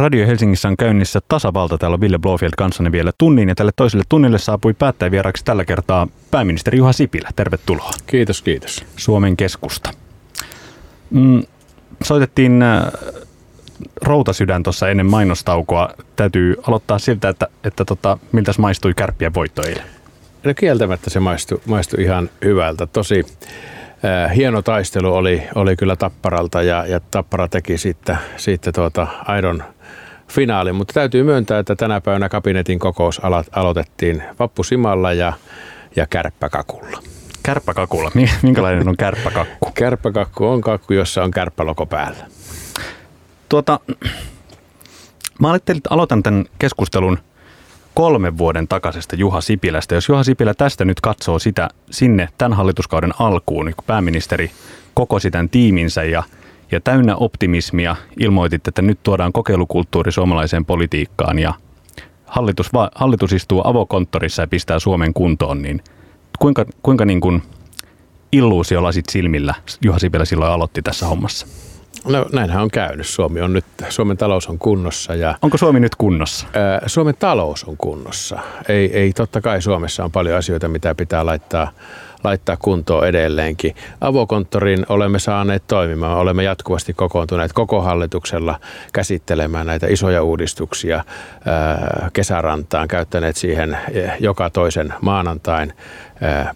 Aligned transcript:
Radio 0.00 0.26
Helsingissä 0.26 0.68
on 0.68 0.76
käynnissä 0.76 1.20
tasavalta. 1.28 1.78
Täällä 1.78 1.94
on 1.94 2.00
Ville 2.00 2.18
Blofield 2.18 2.52
kanssanne 2.56 2.92
vielä 2.92 3.12
tunnin 3.18 3.48
ja 3.48 3.54
tälle 3.54 3.72
toiselle 3.76 4.04
tunnille 4.08 4.38
saapui 4.38 4.74
päättäjävieraksi 4.74 5.44
tällä 5.44 5.64
kertaa 5.64 6.08
pääministeri 6.30 6.78
Juha 6.78 6.92
Sipilä. 6.92 7.28
Tervetuloa. 7.36 7.90
Kiitos, 8.06 8.42
kiitos. 8.42 8.84
Suomen 8.96 9.36
keskusta. 9.36 9.90
Mm, 11.10 11.42
soitettiin 12.02 12.62
äh, 12.62 12.84
routasydän 14.02 14.62
tuossa 14.62 14.88
ennen 14.88 15.06
mainostaukoa. 15.06 15.88
Täytyy 16.16 16.54
aloittaa 16.66 16.98
siltä, 16.98 17.28
että, 17.28 17.48
että 17.64 17.84
tota, 17.84 18.18
miltä 18.32 18.52
maistui 18.58 18.94
kärppien 18.94 19.34
voitto 19.34 19.62
eilen? 19.62 19.84
No 20.44 20.54
kieltämättä 20.54 21.10
se 21.10 21.20
maistui, 21.20 21.60
maistui 21.66 22.02
ihan 22.02 22.30
hyvältä. 22.44 22.86
Tosi 22.86 23.26
hieno 24.36 24.62
taistelu 24.62 25.14
oli, 25.14 25.42
oli 25.54 25.76
kyllä 25.76 25.96
Tapparalta 25.96 26.62
ja, 26.62 26.86
ja 26.86 27.00
Tappara 27.10 27.48
teki 27.48 27.78
siitä, 27.78 28.16
siitä 28.36 28.72
tuota 28.72 29.06
aidon 29.24 29.64
finaali, 30.28 30.72
mutta 30.72 30.94
täytyy 30.94 31.22
myöntää, 31.22 31.58
että 31.58 31.76
tänä 31.76 32.00
päivänä 32.00 32.28
kabinetin 32.28 32.78
kokous 32.78 33.18
alo- 33.18 33.44
aloitettiin 33.52 34.22
vappusimalla 34.38 35.12
ja, 35.12 35.32
ja 35.96 36.06
kärppäkakulla. 36.06 37.02
Kärppäkakulla. 37.42 38.10
Minkälainen 38.42 38.88
on 38.88 38.96
kärppäkakku? 38.96 39.70
Kärppäkakku 39.80 40.46
on 40.46 40.60
kakku, 40.60 40.92
jossa 40.92 41.24
on 41.24 41.30
kärppäloko 41.30 41.86
päällä. 41.86 42.24
Tuota, 43.48 43.80
mä 45.40 45.50
ajattelin, 45.50 45.78
että 45.78 45.90
aloitan 45.94 46.22
tämän 46.22 46.44
keskustelun 46.58 47.18
kolmen 48.00 48.38
vuoden 48.38 48.68
takaisesta 48.68 49.16
Juha 49.16 49.40
Sipilästä. 49.40 49.94
Jos 49.94 50.08
Juha 50.08 50.24
Sipilä 50.24 50.54
tästä 50.54 50.84
nyt 50.84 51.00
katsoo 51.00 51.38
sitä 51.38 51.68
sinne 51.90 52.28
tämän 52.38 52.56
hallituskauden 52.56 53.12
alkuun, 53.18 53.66
niin 53.66 53.76
kun 53.76 53.84
pääministeri 53.84 54.50
kokosi 54.94 55.30
tämän 55.30 55.48
tiiminsä 55.48 56.04
ja, 56.04 56.22
ja 56.72 56.80
täynnä 56.80 57.16
optimismia 57.16 57.96
ilmoitit, 58.20 58.68
että 58.68 58.82
nyt 58.82 59.02
tuodaan 59.02 59.32
kokeilukulttuuri 59.32 60.12
suomalaiseen 60.12 60.64
politiikkaan 60.64 61.38
ja 61.38 61.54
hallitus, 62.26 62.72
va, 62.72 62.90
hallitus 62.94 63.32
istuu 63.32 63.62
avokonttorissa 63.64 64.42
ja 64.42 64.48
pistää 64.48 64.78
Suomen 64.78 65.14
kuntoon, 65.14 65.62
niin 65.62 65.82
kuinka, 66.38 66.64
kuinka 66.82 67.04
niin 67.04 67.20
kuin 67.20 67.42
illuusiolasit 68.32 69.08
silmillä 69.08 69.54
Juha 69.82 69.98
Sipilä 69.98 70.24
silloin 70.24 70.52
aloitti 70.52 70.82
tässä 70.82 71.06
hommassa? 71.06 71.46
No 72.04 72.26
näinhän 72.32 72.62
on 72.62 72.70
käynyt. 72.70 73.06
Suomi 73.06 73.40
on 73.40 73.52
nyt, 73.52 73.64
Suomen 73.88 74.16
talous 74.16 74.46
on 74.48 74.58
kunnossa. 74.58 75.14
Ja, 75.14 75.34
Onko 75.42 75.58
Suomi 75.58 75.80
nyt 75.80 75.94
kunnossa? 75.94 76.46
ää, 76.54 76.82
Suomen 76.86 77.14
talous 77.18 77.64
on 77.64 77.76
kunnossa. 77.76 78.38
Ei, 78.68 78.98
ei, 78.98 79.12
totta 79.12 79.40
kai 79.40 79.62
Suomessa 79.62 80.04
on 80.04 80.12
paljon 80.12 80.38
asioita, 80.38 80.68
mitä 80.68 80.94
pitää 80.94 81.26
laittaa, 81.26 81.70
laittaa 82.24 82.56
kuntoon 82.56 83.08
edelleenkin. 83.08 83.74
Avokonttorin 84.00 84.86
olemme 84.88 85.18
saaneet 85.18 85.62
toimimaan. 85.66 86.18
Olemme 86.18 86.42
jatkuvasti 86.44 86.94
kokoontuneet 86.94 87.52
koko 87.52 87.82
hallituksella 87.82 88.60
käsittelemään 88.92 89.66
näitä 89.66 89.86
isoja 89.86 90.22
uudistuksia 90.22 91.04
ää, 91.46 92.10
kesärantaan, 92.12 92.88
käyttäneet 92.88 93.36
siihen 93.36 93.78
eh, 93.92 94.12
joka 94.20 94.50
toisen 94.50 94.94
maanantain 95.00 95.72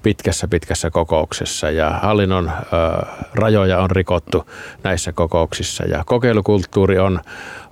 pitkässä 0.03 0.49
pitkässä 0.49 0.91
kokouksessa 0.91 1.71
ja 1.71 1.91
hallinnon 1.91 2.49
ää, 2.49 3.07
rajoja 3.35 3.79
on 3.79 3.91
rikottu 3.91 4.51
näissä 4.83 5.13
kokouksissa 5.13 5.85
ja 5.85 6.03
kokeilukulttuuri 6.07 6.99
on, 6.99 7.21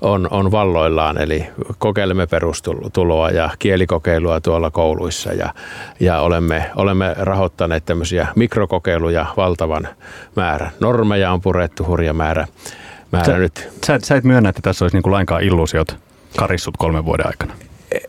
on, 0.01 0.29
on 0.31 0.51
valloillaan, 0.51 1.23
eli 1.23 1.47
kokeilemme 1.79 2.27
perustuloa 2.27 3.31
ja 3.31 3.51
kielikokeilua 3.59 4.41
tuolla 4.41 4.71
kouluissa 4.71 5.33
ja, 5.33 5.55
ja 6.01 6.21
olemme, 6.21 6.71
olemme 6.77 7.15
rahoittaneet 7.19 7.85
tämmöisiä 7.85 8.29
mikrokokeiluja 8.37 9.27
valtavan 9.37 9.89
määrän. 10.37 10.71
Normeja 10.81 11.33
on 11.33 11.41
purettu 11.41 11.85
hurja 11.87 12.13
määrä, 12.13 12.47
määrä 13.13 13.27
Sä, 13.27 13.39
nyt. 13.39 13.69
sä, 13.87 13.99
sä 14.03 14.17
et 14.17 14.25
myönnä, 14.25 14.49
että 14.49 14.63
tässä 14.63 14.85
olisi 14.85 14.97
niin 14.97 15.03
kuin 15.03 15.13
lainkaan 15.13 15.43
illuusiot 15.43 15.97
karissut 16.37 16.77
kolmen 16.77 17.05
vuoden 17.05 17.27
aikana. 17.27 17.55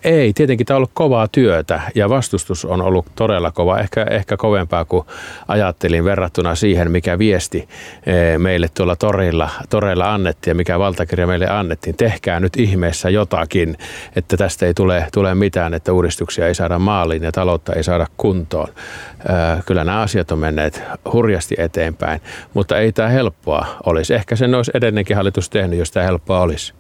Ei, 0.04 0.34
tietenkin 0.34 0.66
tämä 0.66 0.76
on 0.76 0.78
ollut 0.78 0.92
kovaa 0.94 1.28
työtä 1.28 1.82
ja 1.96 2.10
vastustus 2.10 2.66
on 2.66 2.82
ollut 2.82 3.06
todella 3.16 3.52
kova, 3.52 3.80
ehkä, 3.80 4.06
ehkä 4.10 4.38
kovempaa 4.38 4.86
kuin 4.86 5.06
ajattelin 5.48 6.06
verrattuna 6.06 6.56
siihen, 6.56 6.92
mikä 6.92 7.18
viesti 7.18 7.70
eh, 8.06 8.40
meille 8.40 8.70
tuolla 8.74 8.96
torilla, 8.96 9.50
toreilla 9.70 10.14
annettiin 10.14 10.52
ja 10.52 10.56
mikä 10.56 10.80
valtakirja 10.80 11.28
meille 11.28 11.50
annettiin. 11.50 11.96
Tehkää 11.96 12.40
nyt 12.40 12.58
ihmeessä 12.58 13.10
jotakin, 13.10 13.78
että 14.16 14.38
tästä 14.38 14.66
ei 14.66 14.74
tule, 14.74 15.08
tule 15.14 15.36
mitään, 15.36 15.74
että 15.74 15.94
uudistuksia 15.94 16.48
ei 16.48 16.56
saada 16.56 16.80
maaliin 16.80 17.24
ja 17.24 17.32
taloutta 17.32 17.74
ei 17.74 17.84
saada 17.84 18.08
kuntoon. 18.18 18.70
Eh, 18.70 19.64
Kyllä 19.66 19.84
nämä 19.84 20.02
asiat 20.02 20.32
on 20.32 20.40
menneet 20.40 20.84
hurjasti 21.14 21.56
eteenpäin, 21.58 22.22
mutta 22.54 22.78
ei 22.78 22.92
tämä 22.92 23.10
helppoa 23.10 23.66
olisi. 23.86 24.14
Ehkä 24.14 24.36
sen 24.36 24.56
olisi 24.56 24.72
edelleenkin 24.74 25.16
hallitus 25.16 25.50
tehnyt, 25.50 25.80
jos 25.80 25.92
tämä 25.92 26.06
helppoa 26.06 26.40
olisi. 26.40 26.74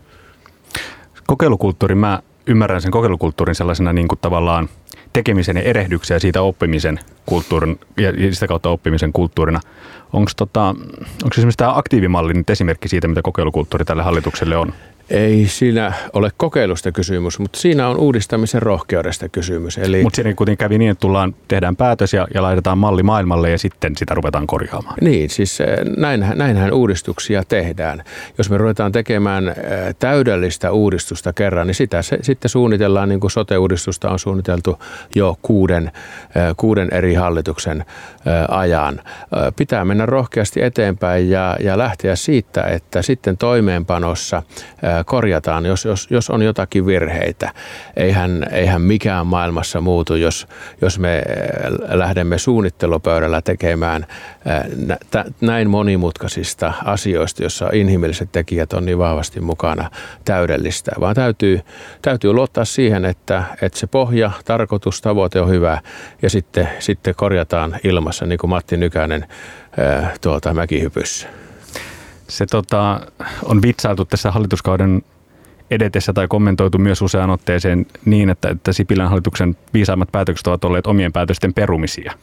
Kokeilukulttuuri, 1.28 1.96
mä 1.96 2.19
ymmärrän 2.48 2.81
sen 2.81 2.92
kokeilukulttuurin 2.92 3.56
sellaisena 3.56 3.94
niin 3.94 4.08
kuin 4.08 4.20
tavallaan 4.22 4.70
tekemisen 5.14 5.58
ja 5.58 5.64
erehdyksen 5.64 6.16
ja 6.16 6.20
siitä 6.20 6.42
oppimisen 6.42 7.00
kulttuurin 7.26 7.80
ja 7.98 8.34
sitä 8.34 8.48
kautta 8.48 8.70
oppimisen 8.70 9.14
kulttuurina. 9.14 9.59
Onko 10.14 10.31
tota, 10.38 10.68
onko 11.24 11.34
esimerkiksi 11.38 11.58
tämä 11.58 11.78
aktiivimalli 11.78 12.34
nyt 12.34 12.50
esimerkki 12.50 12.88
siitä, 12.88 13.08
mitä 13.08 13.22
kokeilukulttuuri 13.22 13.86
tälle 13.86 14.04
hallitukselle 14.04 14.58
on? 14.58 14.74
Ei 15.09 15.47
siinä 15.47 15.94
ole 16.14 16.31
kokeilusta 16.38 16.91
kysymys, 16.91 17.40
mutta 17.40 17.59
siinä 17.59 17.88
on 17.88 17.97
uudistamisen 17.97 18.62
rohkeudesta 18.62 19.30
kysymys. 19.30 19.78
Eli 19.78 20.03
Mutta 20.03 20.16
siinä 20.16 20.34
kuitenkin 20.34 20.58
kävi 20.58 20.78
niin, 20.78 20.91
että 20.91 21.02
tullaan, 21.02 21.36
tehdään 21.47 21.75
päätös 21.75 22.14
ja, 22.14 22.28
ja 22.34 22.41
laitetaan 22.41 22.78
malli 22.78 23.03
maailmalle 23.03 23.50
ja 23.50 23.58
sitten 23.58 23.97
sitä 23.97 24.13
ruvetaan 24.13 24.47
korjaamaan. 24.47 24.96
Niin, 25.02 25.30
siis 25.30 25.62
eh, 25.62 25.68
näinhän, 25.97 26.38
näinhän 26.38 26.74
uudistuksia 26.74 27.44
tehdään. 27.47 28.03
Jos 28.38 28.50
me 28.50 28.58
ruvetaan 28.58 28.92
tekemään 28.92 29.47
eh, 29.47 29.56
täydellistä 30.00 30.72
uudistusta 30.72 31.34
kerran, 31.34 31.68
niin 31.68 31.75
sitä 31.75 32.02
se, 32.02 32.18
sitten 32.22 32.50
suunnitellaan, 32.50 33.09
niin 33.09 33.19
kuin 33.19 33.31
sote-uudistusta 33.31 34.09
on 34.09 34.19
suunniteltu 34.19 34.80
jo 35.16 35.38
kuuden, 35.42 35.92
eh, 36.36 36.56
kuuden 36.58 36.88
eri 36.92 37.13
hallituksen 37.13 37.86
ajan. 38.50 39.02
Pitää 39.56 39.86
mennä 39.86 40.06
rohkeasti 40.06 40.63
eteenpäin 40.63 41.30
ja, 41.30 41.58
ja 41.59 41.78
lähteä 41.78 42.16
siitä, 42.16 42.62
että 42.62 43.02
sitten 43.02 43.38
toimeenpanossa 43.38 44.44
korjataan, 45.03 45.66
jos, 45.66 45.86
jos, 45.86 46.08
jos 46.12 46.30
on 46.30 46.41
jotakin 46.41 46.86
virheitä. 46.86 47.52
Eihän, 47.96 48.46
eihän 48.52 48.81
mikään 48.81 49.28
maailmassa 49.28 49.81
muutu, 49.81 50.16
jos, 50.16 50.47
jos 50.81 51.00
me 51.00 51.18
eh, 51.18 51.24
lähdemme 51.90 52.38
suunnittelupöydällä 52.38 53.42
tekemään 53.42 54.06
eh, 54.46 54.97
näin 55.42 55.69
monimutkaisista 55.69 56.74
asioista, 56.86 57.44
jossa 57.44 57.69
inhimilliset 57.74 58.31
tekijät 58.31 58.74
on 58.74 58.86
niin 58.86 58.97
vahvasti 58.97 59.42
mukana 59.42 59.90
täydellistä, 60.25 60.92
vaan 61.00 61.16
täytyy, 61.16 61.62
täytyy 62.02 62.34
luottaa 62.34 62.66
siihen, 62.66 63.06
että, 63.06 63.44
että 63.62 63.80
se 63.80 63.88
pohja, 63.88 64.31
tarkoitus, 64.46 65.02
tavoite 65.02 65.42
on 65.42 65.50
hyvä 65.50 65.81
ja 66.22 66.30
sitten, 66.30 66.69
sitten 66.80 67.16
korjataan 67.16 67.80
ilmassa, 67.84 68.25
niin 68.25 68.40
kuin 68.40 68.50
Matti 68.50 68.78
Nykänen 68.78 69.25
tuota, 70.22 70.53
mäkihypyssä. 70.53 71.28
Se 72.28 72.45
tota, 72.45 73.01
on 73.44 73.61
vitsailtu 73.61 74.06
tässä 74.06 74.31
hallituskauden 74.31 75.01
edetessä 75.72 76.13
tai 76.13 76.28
kommentoitu 76.28 76.78
myös 76.78 77.01
useaan 77.01 77.29
otteeseen 77.29 77.85
niin, 78.06 78.29
että, 78.29 78.50
että 78.50 78.73
Sipilän 78.73 79.09
hallituksen 79.09 79.57
viisaimmat 79.73 80.11
päätökset 80.11 80.47
ovat 80.47 80.63
olleet 80.63 80.88
omien 80.88 81.13
päätösten 81.13 81.53
perumisia. 81.53 82.13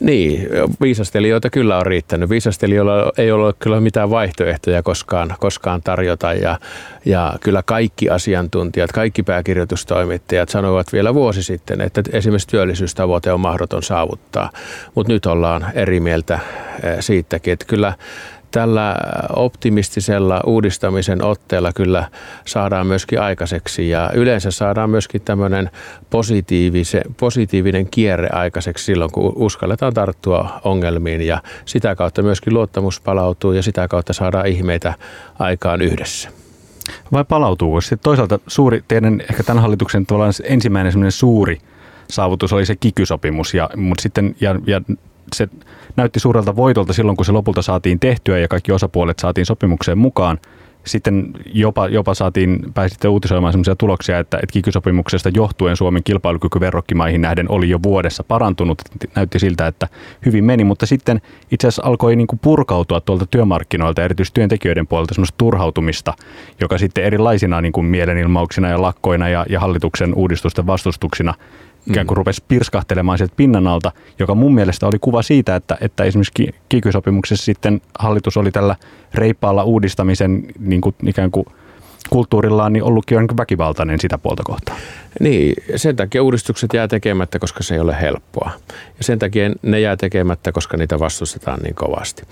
Niin, 0.00 0.48
viisastelijoita 0.80 1.50
kyllä 1.50 1.78
on 1.78 1.86
riittänyt. 1.86 2.30
Viisastelijoilla 2.30 3.12
ei 3.18 3.32
ole 3.32 3.54
kyllä 3.58 3.80
mitään 3.80 4.10
vaihtoehtoja 4.10 4.82
koskaan, 4.82 5.34
koskaan 5.40 5.82
tarjota. 5.82 6.32
Ja, 6.32 6.58
ja 7.04 7.34
kyllä 7.40 7.62
kaikki 7.62 8.10
asiantuntijat, 8.10 8.92
kaikki 8.92 9.22
pääkirjoitustoimittajat 9.22 10.48
sanoivat 10.48 10.92
vielä 10.92 11.14
vuosi 11.14 11.42
sitten, 11.42 11.80
että 11.80 12.02
esimerkiksi 12.12 12.48
työllisyystavoite 12.48 13.32
on 13.32 13.40
mahdoton 13.40 13.82
saavuttaa, 13.82 14.50
mutta 14.94 15.12
nyt 15.12 15.26
ollaan 15.26 15.66
eri 15.74 16.00
mieltä 16.00 16.34
eh, 16.34 16.96
siitäkin, 17.00 17.52
että 17.52 17.66
kyllä 17.66 17.92
tällä 18.50 18.96
optimistisella 19.36 20.40
uudistamisen 20.46 21.24
otteella 21.24 21.72
kyllä 21.72 22.08
saadaan 22.44 22.86
myöskin 22.86 23.20
aikaiseksi 23.20 23.88
ja 23.88 24.10
yleensä 24.14 24.50
saadaan 24.50 24.90
myöskin 24.90 25.20
tämmöinen 25.20 25.70
positiivinen 27.16 27.86
kierre 27.90 28.28
aikaiseksi 28.32 28.84
silloin, 28.84 29.10
kun 29.10 29.32
uskalletaan 29.36 29.94
tarttua 29.94 30.60
ongelmiin 30.64 31.22
ja 31.22 31.42
sitä 31.64 31.94
kautta 31.94 32.22
myöskin 32.22 32.54
luottamus 32.54 33.00
palautuu 33.00 33.52
ja 33.52 33.62
sitä 33.62 33.88
kautta 33.88 34.12
saadaan 34.12 34.46
ihmeitä 34.46 34.94
aikaan 35.38 35.82
yhdessä. 35.82 36.28
Vai 37.12 37.24
palautuuko 37.24 37.80
sitten 37.80 37.98
toisaalta 38.02 38.38
suuri, 38.46 38.84
teidän 38.88 39.20
ehkä 39.20 39.42
tämän 39.42 39.62
hallituksen 39.62 40.06
ensimmäinen 40.44 41.12
suuri 41.12 41.60
saavutus 42.10 42.52
oli 42.52 42.66
se 42.66 42.76
kikysopimus, 42.76 43.54
ja, 43.54 43.70
mutta 43.76 44.02
sitten, 44.02 44.34
ja, 44.40 44.54
ja 44.66 44.80
se 45.34 45.48
näytti 45.96 46.20
suurelta 46.20 46.56
voitolta 46.56 46.92
silloin, 46.92 47.16
kun 47.16 47.24
se 47.24 47.32
lopulta 47.32 47.62
saatiin 47.62 48.00
tehtyä 48.00 48.38
ja 48.38 48.48
kaikki 48.48 48.72
osapuolet 48.72 49.18
saatiin 49.18 49.46
sopimukseen 49.46 49.98
mukaan. 49.98 50.38
sitten 50.86 51.30
jopa, 51.52 51.88
jopa 51.88 52.14
saatiin, 52.14 52.58
pääsitte 52.74 53.08
uutisoimaan 53.08 53.52
sellaisia 53.52 53.76
tuloksia, 53.76 54.18
että, 54.18 54.36
että 54.36 54.52
kikysopimuksesta 54.52 55.30
johtuen 55.34 55.76
Suomen 55.76 56.04
kilpailukyky 56.04 56.60
verrokkimaihin 56.60 57.20
nähden 57.20 57.50
oli 57.50 57.68
jo 57.68 57.78
vuodessa 57.82 58.24
parantunut. 58.24 58.82
Näytti 59.16 59.38
siltä, 59.38 59.66
että 59.66 59.88
hyvin 60.26 60.44
meni, 60.44 60.64
mutta 60.64 60.86
sitten 60.86 61.20
itse 61.50 61.68
asiassa 61.68 61.82
alkoi 61.86 62.16
niin 62.16 62.26
kuin 62.26 62.38
purkautua 62.38 63.00
tuolta 63.00 63.26
työmarkkinoilta, 63.26 64.04
erityisesti 64.04 64.34
työntekijöiden 64.34 64.86
puolelta 64.86 65.14
semmoista 65.14 65.38
turhautumista, 65.38 66.14
joka 66.60 66.78
sitten 66.78 67.04
erilaisina 67.04 67.60
niin 67.60 67.72
kuin 67.72 67.86
mielenilmauksina 67.86 68.68
ja 68.68 68.82
lakkoina 68.82 69.28
ja, 69.28 69.46
ja 69.48 69.60
hallituksen 69.60 70.14
uudistusten 70.14 70.66
vastustuksina 70.66 71.34
ikään 71.86 72.06
kuin 72.06 72.16
rupesi 72.16 72.44
pirskahtelemaan 72.48 73.18
sieltä 73.18 73.34
pinnan 73.36 73.66
alta, 73.66 73.92
joka 74.18 74.34
mun 74.34 74.54
mielestä 74.54 74.86
oli 74.86 74.98
kuva 75.00 75.22
siitä, 75.22 75.56
että, 75.56 75.78
että 75.80 76.04
esimerkiksi 76.04 76.54
kikysopimuksessa 76.68 77.44
sitten 77.44 77.80
hallitus 77.98 78.36
oli 78.36 78.50
tällä 78.50 78.76
reippaalla 79.14 79.64
uudistamisen 79.64 80.46
niin 80.58 80.80
kuin 80.80 80.94
ikään 81.06 81.30
kuin 81.30 81.46
kulttuurillaan 82.10 82.72
niin 82.72 82.82
ollutkin 82.82 83.14
jo 83.14 83.36
väkivaltainen 83.36 84.00
sitä 84.00 84.18
puolta 84.18 84.42
kohtaa. 84.46 84.76
Niin, 85.20 85.54
sen 85.76 85.96
takia 85.96 86.22
uudistukset 86.22 86.72
jää 86.74 86.88
tekemättä, 86.88 87.38
koska 87.38 87.62
se 87.62 87.74
ei 87.74 87.80
ole 87.80 88.00
helppoa. 88.00 88.50
Ja 88.98 89.04
sen 89.04 89.18
takia 89.18 89.50
ne 89.62 89.80
jää 89.80 89.96
tekemättä, 89.96 90.52
koska 90.52 90.76
niitä 90.76 90.98
vastustetaan 90.98 91.60
niin 91.62 91.74
kovasti. 91.74 92.22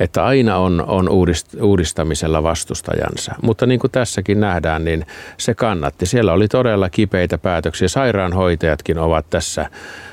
Että 0.00 0.24
aina 0.24 0.56
on, 0.56 0.84
on 0.86 1.08
uudist, 1.08 1.54
uudistamisella 1.62 2.42
vastustajansa. 2.42 3.34
Mutta 3.42 3.66
niin 3.66 3.80
kuin 3.80 3.90
tässäkin 3.90 4.40
nähdään, 4.40 4.84
niin 4.84 5.06
se 5.36 5.54
kannatti. 5.54 6.06
Siellä 6.06 6.32
oli 6.32 6.48
todella 6.48 6.90
kipeitä 6.90 7.38
päätöksiä. 7.38 7.88
Sairaanhoitajatkin 7.88 8.98
ovat 8.98 9.30
tässä 9.30 9.70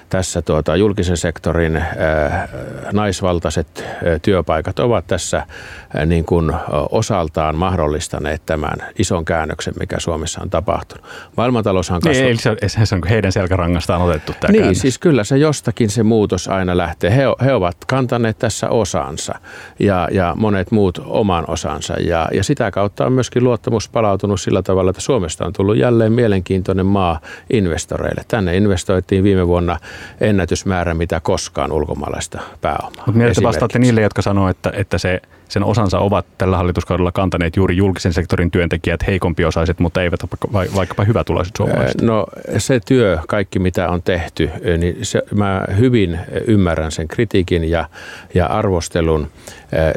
tässä 0.09 0.41
tuota, 0.41 0.75
julkisen 0.75 1.17
sektorin 1.17 1.77
ää, 1.77 2.47
naisvaltaiset 2.91 3.67
ää, 3.85 4.19
työpaikat 4.21 4.79
ovat 4.79 5.07
tässä 5.07 5.43
ää, 5.93 6.05
niin 6.05 6.25
kuin 6.25 6.51
osaltaan 6.91 7.55
mahdollistaneet 7.55 8.41
tämän 8.45 8.75
ison 8.99 9.25
käännöksen, 9.25 9.73
mikä 9.79 9.99
Suomessa 9.99 10.41
on 10.41 10.49
tapahtunut. 10.49 11.05
Maailmantaloushan 11.37 12.01
kasvaa. 12.01 12.23
Niin, 12.23 12.39
se, 12.39 12.55
se, 12.67 12.85
se 12.85 12.95
on 12.95 13.01
heidän 13.09 13.31
selkärangastaan 13.31 14.01
otettu 14.01 14.33
tämä 14.39 14.51
Niin, 14.51 14.61
käännös. 14.61 14.79
siis 14.79 14.99
kyllä 14.99 15.23
se 15.23 15.37
jostakin 15.37 15.89
se 15.89 16.03
muutos 16.03 16.47
aina 16.47 16.77
lähtee. 16.77 17.15
He, 17.15 17.23
he 17.45 17.53
ovat 17.53 17.77
kantaneet 17.87 18.39
tässä 18.39 18.69
osansa 18.69 19.35
ja, 19.79 20.07
ja 20.11 20.33
monet 20.37 20.71
muut 20.71 21.01
oman 21.05 21.43
osansa 21.47 21.93
ja, 21.93 22.27
ja 22.33 22.43
sitä 22.43 22.71
kautta 22.71 23.05
on 23.05 23.13
myöskin 23.13 23.43
luottamus 23.43 23.89
palautunut 23.89 24.41
sillä 24.41 24.61
tavalla, 24.61 24.89
että 24.89 25.01
Suomesta 25.01 25.45
on 25.45 25.53
tullut 25.53 25.77
jälleen 25.77 26.11
mielenkiintoinen 26.13 26.85
maa 26.85 27.19
investoreille. 27.53 28.21
Tänne 28.27 28.57
investoitiin 28.57 29.23
viime 29.23 29.47
vuonna 29.47 29.77
ennätysmäärä, 30.21 30.93
mitä 30.93 31.19
koskaan 31.19 31.71
ulkomaalaista 31.71 32.41
pääomaa. 32.61 33.03
Mutta 33.05 33.11
mieltä 33.11 33.43
vastaatte 33.43 33.79
niille, 33.79 34.01
jotka 34.01 34.21
sanoo, 34.21 34.49
että, 34.49 34.71
että 34.75 34.97
se, 34.97 35.21
sen 35.49 35.63
osansa 35.63 35.99
ovat 35.99 36.25
tällä 36.37 36.57
hallituskaudella 36.57 37.11
kantaneet 37.11 37.55
juuri 37.55 37.77
julkisen 37.77 38.13
sektorin 38.13 38.51
työntekijät, 38.51 39.07
heikompiosaiset, 39.07 39.79
mutta 39.79 40.01
eivät 40.01 40.19
vaikkapa 40.53 41.03
hyvätulaiset 41.03 41.55
suomalaiset. 41.55 42.01
No 42.01 42.25
se 42.57 42.79
työ, 42.79 43.19
kaikki 43.27 43.59
mitä 43.59 43.89
on 43.89 44.03
tehty, 44.03 44.49
niin 44.77 44.97
se, 45.01 45.21
mä 45.35 45.65
hyvin 45.77 46.19
ymmärrän 46.47 46.91
sen 46.91 47.07
kritiikin 47.07 47.69
ja, 47.69 47.89
ja 48.33 48.45
arvostelun 48.45 49.27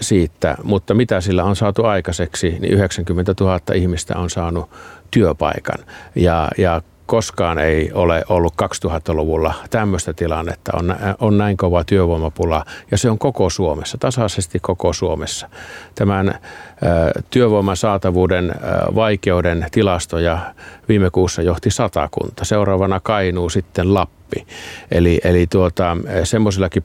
siitä, 0.00 0.56
mutta 0.62 0.94
mitä 0.94 1.20
sillä 1.20 1.44
on 1.44 1.56
saatu 1.56 1.84
aikaiseksi, 1.84 2.56
niin 2.60 2.72
90 2.72 3.34
000 3.40 3.60
ihmistä 3.74 4.18
on 4.18 4.30
saanut 4.30 4.70
työpaikan 5.10 5.78
ja, 6.14 6.48
ja 6.58 6.82
koskaan 7.08 7.58
ei 7.58 7.90
ole 7.94 8.24
ollut 8.28 8.54
2000-luvulla 8.62 9.54
tämmöistä 9.70 10.12
tilannetta. 10.12 10.72
On, 10.74 10.96
on 11.20 11.38
näin 11.38 11.56
kova 11.56 11.84
työvoimapula 11.84 12.64
ja 12.90 12.98
se 12.98 13.10
on 13.10 13.18
koko 13.18 13.50
Suomessa, 13.50 13.98
tasaisesti 13.98 14.58
koko 14.60 14.92
Suomessa. 14.92 15.48
Tämän 15.94 16.28
ä, 16.28 16.34
työvoiman 17.30 17.76
saatavuuden 17.76 18.50
ä, 18.50 18.54
vaikeuden 18.94 19.66
tilastoja 19.70 20.38
viime 20.88 21.10
kuussa 21.10 21.42
johti 21.42 21.70
satakunta. 21.70 22.44
Seuraavana 22.44 23.00
Kainuu 23.00 23.48
sitten 23.48 23.94
Lappi. 23.94 24.46
Eli, 24.90 25.20
eli 25.24 25.46
tuota, 25.46 25.96
semmoisillakin 26.24 26.84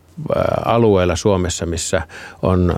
alueilla 0.65 1.15
Suomessa, 1.15 1.65
missä 1.65 2.01
on 2.41 2.75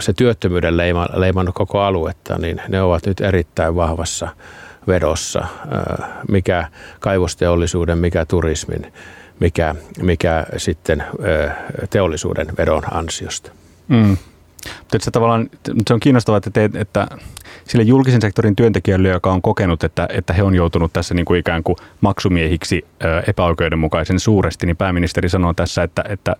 se 0.00 0.12
työttömyyden 0.12 0.76
leima, 0.76 1.06
leimannut 1.14 1.54
koko 1.54 1.80
aluetta, 1.80 2.38
niin 2.38 2.62
ne 2.68 2.82
ovat 2.82 3.06
nyt 3.06 3.20
erittäin 3.20 3.76
vahvassa 3.76 4.28
vedossa, 4.86 5.46
mikä 6.28 6.68
kaivosteollisuuden, 7.00 7.98
mikä 7.98 8.26
turismin, 8.26 8.92
mikä, 9.40 9.74
mikä 10.02 10.46
sitten 10.56 11.04
teollisuuden 11.90 12.46
vedon 12.58 12.82
ansiosta. 12.90 13.50
Mm. 13.88 14.16
Se, 14.98 15.10
tavallaan, 15.10 15.50
se 15.88 15.94
on 15.94 16.00
kiinnostavaa, 16.00 16.38
että, 16.38 16.50
te, 16.50 16.70
että 16.74 17.06
sille 17.64 17.84
julkisen 17.84 18.20
sektorin 18.20 18.56
työntekijälle, 18.56 19.08
joka 19.08 19.32
on 19.32 19.42
kokenut, 19.42 19.84
että, 19.84 20.08
että 20.10 20.32
he 20.32 20.42
on 20.42 20.54
joutunut 20.54 20.92
tässä 20.92 21.14
niin 21.14 21.24
kuin 21.24 21.40
ikään 21.40 21.62
kuin 21.62 21.76
maksumiehiksi 22.00 22.86
epäoikeudenmukaisen 23.26 24.20
suuresti, 24.20 24.66
niin 24.66 24.76
pääministeri 24.76 25.28
sanoo 25.28 25.54
tässä, 25.54 25.82
että, 25.82 26.04
että 26.08 26.36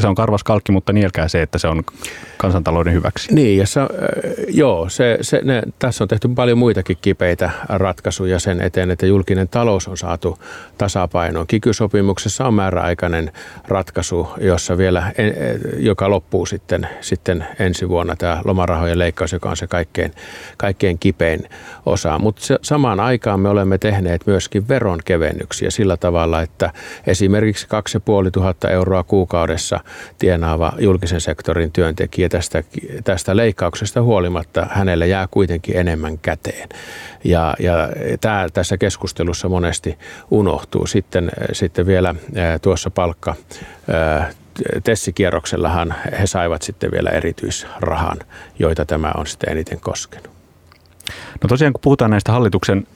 se 0.00 0.08
on 0.08 0.14
karvas 0.14 0.44
kalkki, 0.44 0.72
mutta 0.72 0.92
nielkää 0.92 1.28
se, 1.28 1.42
että 1.42 1.58
se 1.58 1.68
on 1.68 1.82
kansantalouden 2.36 2.92
hyväksi. 2.92 3.34
Niin, 3.34 3.58
ja 3.58 3.66
se, 3.66 3.80
joo, 4.48 4.88
se, 4.88 5.18
se, 5.20 5.40
ne, 5.44 5.62
tässä 5.78 6.04
on 6.04 6.08
tehty 6.08 6.28
paljon 6.28 6.58
muitakin 6.58 6.98
kipeitä 7.02 7.50
ratkaisuja 7.68 8.38
sen 8.38 8.60
eteen, 8.60 8.90
että 8.90 9.06
julkinen 9.06 9.48
talous 9.48 9.88
on 9.88 9.96
saatu 9.96 10.38
tasapainoon. 10.78 11.46
Kikysopimuksessa 11.46 12.46
on 12.46 12.54
määräaikainen 12.54 13.32
ratkaisu, 13.68 14.28
jossa 14.40 14.78
vielä, 14.78 15.12
joka 15.78 16.10
loppuu 16.10 16.46
sitten, 16.46 16.88
sitten 17.00 17.46
ensi 17.58 17.88
vuonna 17.88 18.16
tämä 18.16 18.40
lomarahojen 18.44 18.98
leikkaus, 18.98 19.32
joka 19.32 19.50
on 19.50 19.56
se 19.56 19.66
kaikkein, 19.66 20.12
kaikkein 20.56 20.98
kipein 20.98 21.48
osa. 21.86 22.18
Mutta 22.18 22.40
samaan 22.62 23.00
aikaan 23.00 23.40
me 23.40 23.48
olemme 23.48 23.78
tehneet 23.78 24.26
myöskin 24.26 24.68
veronkevennyksiä 24.68 25.70
sillä 25.70 25.96
tavalla, 25.96 26.42
että 26.42 26.70
esimerkiksi 27.06 27.68
2500 27.68 28.70
euroa 28.70 29.04
kuukaudessa 29.04 29.69
Suomessa 29.70 29.90
tienaava 30.18 30.72
julkisen 30.78 31.20
sektorin 31.20 31.72
työntekijä 31.72 32.28
tästä, 32.28 32.62
tästä 33.04 33.36
leikkauksesta 33.36 34.02
huolimatta 34.02 34.66
hänelle 34.70 35.06
jää 35.06 35.28
kuitenkin 35.30 35.76
enemmän 35.76 36.18
käteen. 36.18 36.68
Ja, 37.24 37.54
ja 37.58 37.88
tämä 38.20 38.46
tässä 38.52 38.78
keskustelussa 38.78 39.48
monesti 39.48 39.98
unohtuu. 40.30 40.86
Sitten, 40.86 41.30
sitten 41.52 41.86
vielä 41.86 42.14
tuossa 42.62 42.90
palkka 42.90 43.34
tessikierroksellahan 44.84 45.94
he 46.20 46.26
saivat 46.26 46.62
sitten 46.62 46.90
vielä 46.90 47.10
erityisrahan, 47.10 48.18
joita 48.58 48.86
tämä 48.86 49.12
on 49.16 49.26
sitten 49.26 49.50
eniten 49.50 49.80
koskenut. 49.80 50.30
No 51.42 51.48
tosiaan 51.48 51.72
kun 51.72 51.80
puhutaan 51.80 52.10
näistä 52.10 52.32
hallituksen 52.32 52.86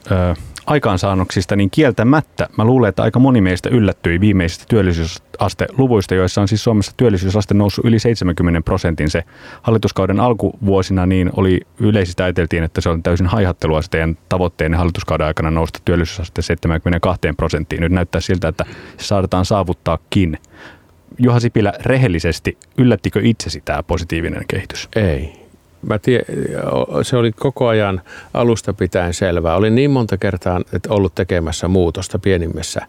aikaansaannoksista, 0.65 1.55
niin 1.55 1.69
kieltämättä 1.69 2.47
mä 2.57 2.65
luulen, 2.65 2.89
että 2.89 3.03
aika 3.03 3.19
moni 3.19 3.41
meistä 3.41 3.69
yllättyi 3.69 4.19
viimeisistä 4.19 4.65
työllisyysasteluvuista, 4.69 6.15
joissa 6.15 6.41
on 6.41 6.47
siis 6.47 6.63
Suomessa 6.63 6.91
työllisyysaste 6.97 7.53
noussut 7.53 7.85
yli 7.85 7.99
70 7.99 8.61
prosentin. 8.61 9.09
Se 9.09 9.23
hallituskauden 9.61 10.19
alkuvuosina 10.19 11.05
niin 11.05 11.29
oli 11.35 11.61
yleisesti 11.79 12.23
ajateltiin, 12.23 12.63
että 12.63 12.81
se 12.81 12.89
on 12.89 13.03
täysin 13.03 13.27
haihattelua 13.27 13.81
se 13.81 13.89
teidän 13.89 14.17
tavoitteenne 14.29 14.77
hallituskauden 14.77 15.27
aikana 15.27 15.51
nousta 15.51 15.79
työllisyysaste 15.85 16.41
72 16.41 17.21
prosenttiin. 17.37 17.81
Nyt 17.81 17.91
näyttää 17.91 18.21
siltä, 18.21 18.47
että 18.47 18.65
se 18.97 19.05
saadaan 19.05 19.45
saavuttaakin. 19.45 20.37
Juha 21.19 21.39
Sipilä, 21.39 21.73
rehellisesti, 21.81 22.57
yllättikö 22.77 23.19
itsesi 23.23 23.61
tämä 23.65 23.83
positiivinen 23.83 24.43
kehitys? 24.47 24.89
Ei 24.95 25.44
mä 25.87 25.99
tie, 25.99 26.21
se 27.01 27.17
oli 27.17 27.31
koko 27.31 27.67
ajan 27.67 28.01
alusta 28.33 28.73
pitäen 28.73 29.13
selvää. 29.13 29.55
Olin 29.55 29.75
niin 29.75 29.91
monta 29.91 30.17
kertaa 30.17 30.61
ollut 30.89 31.15
tekemässä 31.15 31.67
muutosta 31.67 32.19
pienimmässä 32.19 32.81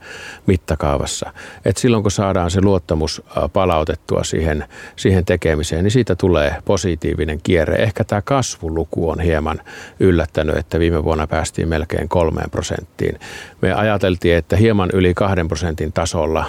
mittakaavassa, 0.46 1.32
että 1.64 1.80
silloin 1.80 2.02
kun 2.02 2.10
saadaan 2.10 2.50
se 2.50 2.60
luottamus 2.60 3.22
palautettua 3.52 4.24
siihen, 4.24 4.64
siihen 4.96 5.24
tekemiseen, 5.24 5.84
niin 5.84 5.92
siitä 5.92 6.14
tulee 6.14 6.56
positiivinen 6.64 7.40
kierre. 7.42 7.76
Ehkä 7.76 8.04
tämä 8.04 8.22
kasvuluku 8.22 9.10
on 9.10 9.20
hieman 9.20 9.60
yllättänyt, 10.00 10.56
että 10.56 10.78
viime 10.78 11.04
vuonna 11.04 11.26
päästiin 11.26 11.68
melkein 11.68 12.08
kolmeen 12.08 12.50
prosenttiin. 12.50 13.20
Me 13.62 13.72
ajateltiin, 13.72 14.36
että 14.36 14.56
hieman 14.56 14.90
yli 14.92 15.14
kahden 15.14 15.48
prosentin 15.48 15.92
tasolla 15.92 16.44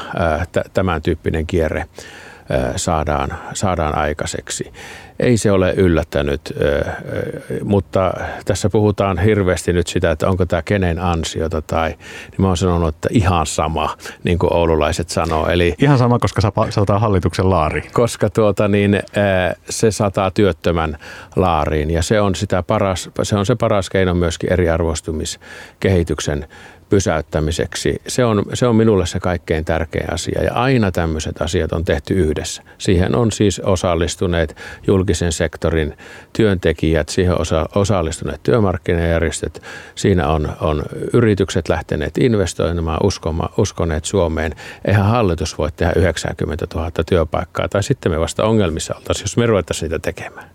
tämän 0.74 1.02
tyyppinen 1.02 1.48
kierre 1.48 1.86
saadaan, 2.76 3.34
saadaan 3.54 3.98
aikaiseksi. 3.98 4.74
Ei 5.20 5.38
se 5.38 5.52
ole 5.52 5.74
yllättänyt, 5.78 6.54
mutta 7.64 8.14
tässä 8.46 8.70
puhutaan 8.70 9.20
hirveästi 9.20 9.74
nyt 9.74 9.88
sitä, 9.88 10.12
että 10.12 10.30
onko 10.30 10.46
tämä 10.46 10.62
kenen 10.62 11.00
ansiota 11.00 11.62
tai, 11.62 11.90
niin 11.90 12.40
mä 12.40 12.48
oon 12.48 12.58
sanonut, 12.58 12.96
että 12.96 13.10
ihan 13.12 13.46
sama, 13.46 13.98
niin 14.24 14.40
kuin 14.40 14.54
oululaiset 14.54 15.10
sanoo. 15.10 15.48
Eli, 15.48 15.76
ihan 15.80 15.98
sama, 15.98 16.20
koska 16.20 16.42
sataa 16.70 17.00
hallituksen 17.00 17.50
laari. 17.50 17.82
Koska 17.94 18.30
tuota, 18.30 18.68
niin, 18.68 19.00
se 19.70 19.92
sataa 19.92 20.32
työttömän 20.32 20.98
laariin 21.36 21.92
ja 21.92 22.04
se 22.04 22.22
on, 22.22 22.36
sitä 22.36 22.64
paras, 22.64 23.10
se 23.24 23.36
on 23.36 23.46
se 23.46 23.56
paras 23.56 23.90
keino 23.90 24.14
myöskin 24.14 24.54
eriarvoistumiskehityksen 24.54 26.48
pysäyttämiseksi. 26.90 28.02
Se 28.08 28.26
on, 28.26 28.44
se 28.54 28.68
on 28.68 28.76
minulle 28.76 29.06
se 29.06 29.20
kaikkein 29.20 29.66
tärkein 29.66 30.14
asia 30.14 30.44
ja 30.44 30.54
aina 30.54 30.92
tämmöiset 30.92 31.42
asiat 31.42 31.72
on 31.72 31.86
tehty 31.86 32.14
yhdessä. 32.14 32.64
Siihen 32.78 33.16
on 33.16 33.32
siis 33.32 33.60
osallistuneet 33.60 34.56
julkisen 34.88 35.07
julkisen 35.08 35.32
sektorin 35.32 35.98
työntekijät, 36.34 37.10
siihen 37.10 37.42
osa, 37.42 37.70
osallistuneet 37.76 38.44
työmarkkinajärjestöt, 38.44 39.62
siinä 39.96 40.28
on, 40.28 40.50
on 40.62 40.84
yritykset 41.14 41.70
lähteneet 41.70 42.18
investoimaan, 42.18 43.00
uskoma, 43.04 43.50
uskoneet 43.58 44.06
Suomeen. 44.06 44.56
Eihän 44.86 45.06
hallitus 45.06 45.58
voi 45.58 45.70
tehdä 45.72 45.94
90 45.96 46.68
000 46.76 46.92
työpaikkaa, 47.06 47.70
tai 47.70 47.84
sitten 47.84 48.12
me 48.12 48.20
vasta 48.20 48.44
ongelmissa 48.44 48.96
oltaisiin, 48.96 49.24
jos 49.24 49.38
me 49.38 49.46
ruvettaisiin 49.46 49.90
sitä 49.90 50.00
tekemään. 50.00 50.50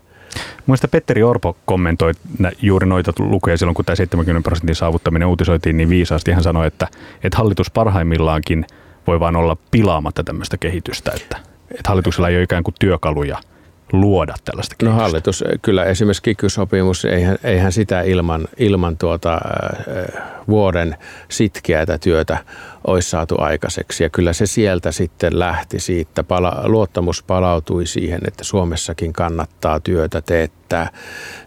Muista 0.65 0.87
Petteri 0.87 1.23
Orpo 1.23 1.57
kommentoi 1.65 2.13
juuri 2.61 2.87
noita 2.87 3.13
lukuja 3.19 3.57
silloin, 3.57 3.75
kun 3.75 3.85
tämä 3.85 3.95
70 3.95 4.45
prosentin 4.45 4.75
saavuttaminen 4.75 5.27
uutisoitiin 5.27 5.77
niin 5.77 5.89
viisaasti. 5.89 6.31
Hän 6.31 6.43
sanoi, 6.43 6.67
että, 6.67 6.87
että 7.23 7.37
hallitus 7.37 7.71
parhaimmillaankin 7.71 8.65
voi 9.07 9.19
vain 9.19 9.35
olla 9.35 9.57
pilaamatta 9.71 10.23
tämmöistä 10.23 10.57
kehitystä, 10.57 11.11
että, 11.15 11.37
että 11.71 11.89
hallituksella 11.89 12.29
ei 12.29 12.35
ole 12.35 12.43
ikään 12.43 12.63
kuin 12.63 12.75
työkaluja 12.79 13.37
luoda 13.93 14.33
tällaista 14.45 14.75
kehitystä. 14.77 14.99
No 14.99 15.03
hallitus, 15.03 15.43
kyllä 15.61 15.85
esimerkiksi 15.85 16.23
kiky-sopimus, 16.23 17.05
eihän, 17.05 17.37
eihän 17.43 17.71
sitä 17.71 18.01
ilman, 18.01 18.47
ilman 18.57 18.97
tuota, 18.97 19.33
äh, 19.33 20.21
vuoden 20.47 20.95
sitkeätä 21.29 21.97
työtä 21.97 22.37
olisi 22.87 23.09
saatu 23.09 23.35
aikaiseksi. 23.37 24.03
Ja 24.03 24.09
kyllä 24.09 24.33
se 24.33 24.45
sieltä 24.45 24.91
sitten 24.91 25.39
lähti 25.39 25.79
siitä, 25.79 26.23
pala, 26.23 26.61
luottamus 26.65 27.23
palautui 27.23 27.85
siihen, 27.85 28.21
että 28.27 28.43
Suomessakin 28.43 29.13
kannattaa 29.13 29.79
työtä 29.79 30.21
teettää. 30.21 30.89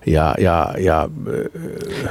Ja, 0.06 0.34
ja, 0.38 0.68
ja, 0.78 1.08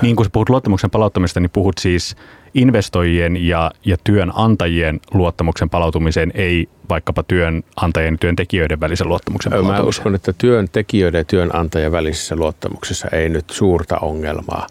niin 0.02 0.16
kun 0.16 0.26
puhut 0.32 0.50
luottamuksen 0.50 0.90
palauttamista, 0.90 1.40
niin 1.40 1.50
puhut 1.50 1.78
siis 1.78 2.16
investoijien 2.54 3.48
ja, 3.48 3.72
ja 3.86 3.98
työnantajien 4.04 5.00
luottamuksen 5.14 5.70
palautumiseen, 5.70 6.32
ei 6.36 6.70
vaikkapa 6.90 7.24
työnantajien 7.24 8.14
ja 8.14 8.18
työntekijöiden 8.18 8.80
välisen 8.80 9.08
luottamuksen 9.08 9.52
palautumiseen? 9.52 9.84
Mä 9.86 9.90
uskon, 9.90 10.16
että 10.16 10.34
työntekijöiden 10.34 11.20
ja 11.20 11.26
työnantajien 11.26 11.92
välisessä 11.92 12.36
luottamuksessa 12.36 13.08
ei 13.12 13.30
nyt 13.30 13.50
suurta 13.50 13.98
ongelmaa 13.98 14.68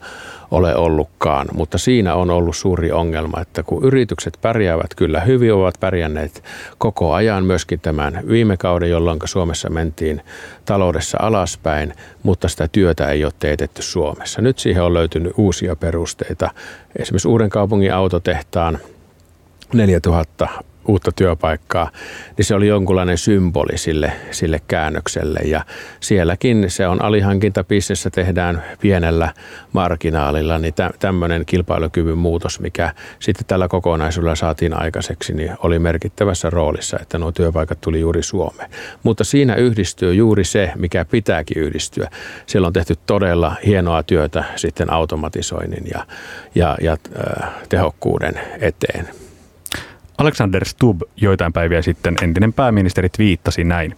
ole 0.55 0.77
ollutkaan, 0.77 1.47
mutta 1.53 1.79
siinä 1.79 2.15
on 2.15 2.31
ollut 2.31 2.57
suuri 2.57 2.93
ongelma, 2.93 3.41
että 3.41 3.63
kun 3.63 3.85
yritykset 3.85 4.39
pärjäävät 4.43 4.95
kyllä 4.97 5.21
hyvin, 5.21 5.55
ovat 5.55 5.75
pärjänneet 5.81 6.43
koko 6.79 7.13
ajan 7.13 7.45
myöskin 7.45 7.81
tämän 7.81 8.21
viime 8.29 8.57
kauden, 8.57 8.91
jolloin 8.91 9.19
Suomessa 9.25 9.71
mentiin 9.71 10.23
taloudessa 10.65 11.19
alaspäin, 11.21 11.95
mutta 12.23 12.49
sitä 12.49 12.69
työtä 12.69 13.07
ei 13.09 13.25
ole 13.25 13.33
teetetty 13.39 13.83
Suomessa. 13.83 14.43
Nyt 14.43 14.59
siihen 14.59 14.83
on 14.83 14.95
löytynyt 14.95 15.33
uusia 15.37 15.77
perusteita. 15.77 16.51
Esimerkiksi 16.97 17.29
Uuden 17.29 17.51
kaupungin 17.51 17.95
autotehtaan 17.95 18.79
4000 19.73 20.49
uutta 20.89 21.13
työpaikkaa, 21.13 21.91
niin 22.37 22.45
se 22.45 22.55
oli 22.55 22.69
jonkunlainen 22.69 23.19
symboli 23.19 23.79
sille, 23.79 24.13
sille 24.31 24.61
käännökselle. 24.69 25.41
Ja 25.45 25.65
sielläkin 26.01 26.71
se 26.71 26.87
on 26.87 27.03
alihankintapissessä 27.03 28.11
tehdään 28.11 28.63
pienellä 28.81 29.33
marginaalilla, 29.73 30.59
niin 30.59 30.75
tämmöinen 30.99 31.47
kilpailukyvyn 31.47 32.19
muutos, 32.19 32.61
mikä 32.61 32.95
sitten 33.19 33.47
tällä 33.47 33.69
kokonaisuudella 33.69 34.35
saatiin 34.35 34.83
aikaiseksi, 34.83 35.35
niin 35.35 35.51
oli 35.59 35.79
merkittävässä 35.79 36.51
roolissa, 36.51 36.99
että 37.03 37.19
nuo 37.19 37.33
työpaikat 37.33 37.81
tuli 37.81 38.01
juuri 38.01 38.23
Suomeen. 38.23 38.71
Mutta 39.03 39.25
siinä 39.25 39.55
yhdistyy 39.55 40.15
juuri 40.15 40.45
se, 40.45 40.73
mikä 40.77 41.05
pitääkin 41.05 41.63
yhdistyä. 41.63 42.11
Siellä 42.47 42.67
on 42.67 42.73
tehty 42.73 42.97
todella 43.07 43.57
hienoa 43.67 44.03
työtä 44.03 44.45
sitten 44.57 44.93
automatisoinnin 44.93 45.85
ja, 45.95 46.07
ja, 46.55 46.77
ja 46.81 46.97
tehokkuuden 47.69 48.41
eteen. 48.61 49.09
Alexander 50.25 50.65
Stubb 50.65 51.03
joitain 51.17 51.53
päiviä 51.53 51.83
sitten 51.83 52.17
entinen 52.23 52.53
pääministeri 52.53 53.09
viittasi 53.19 53.65
näin. 53.65 53.97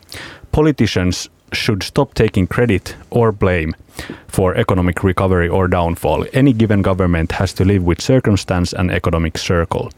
Politicians 0.53 1.31
should 1.55 1.83
stop 1.83 2.11
taking 2.11 2.49
credit 2.49 2.97
or 3.11 3.33
blame 3.33 3.73
for 4.37 4.59
economic 4.61 5.05
recovery 5.05 5.49
or 5.49 5.71
downfall. 5.71 6.25
Any 6.41 6.53
given 6.53 6.81
government 6.81 7.33
has 7.33 7.55
to 7.55 7.67
live 7.67 7.85
with 7.85 8.01
circumstance 8.01 8.77
and 8.79 8.91
economic 8.91 9.39
circle. 9.39 9.89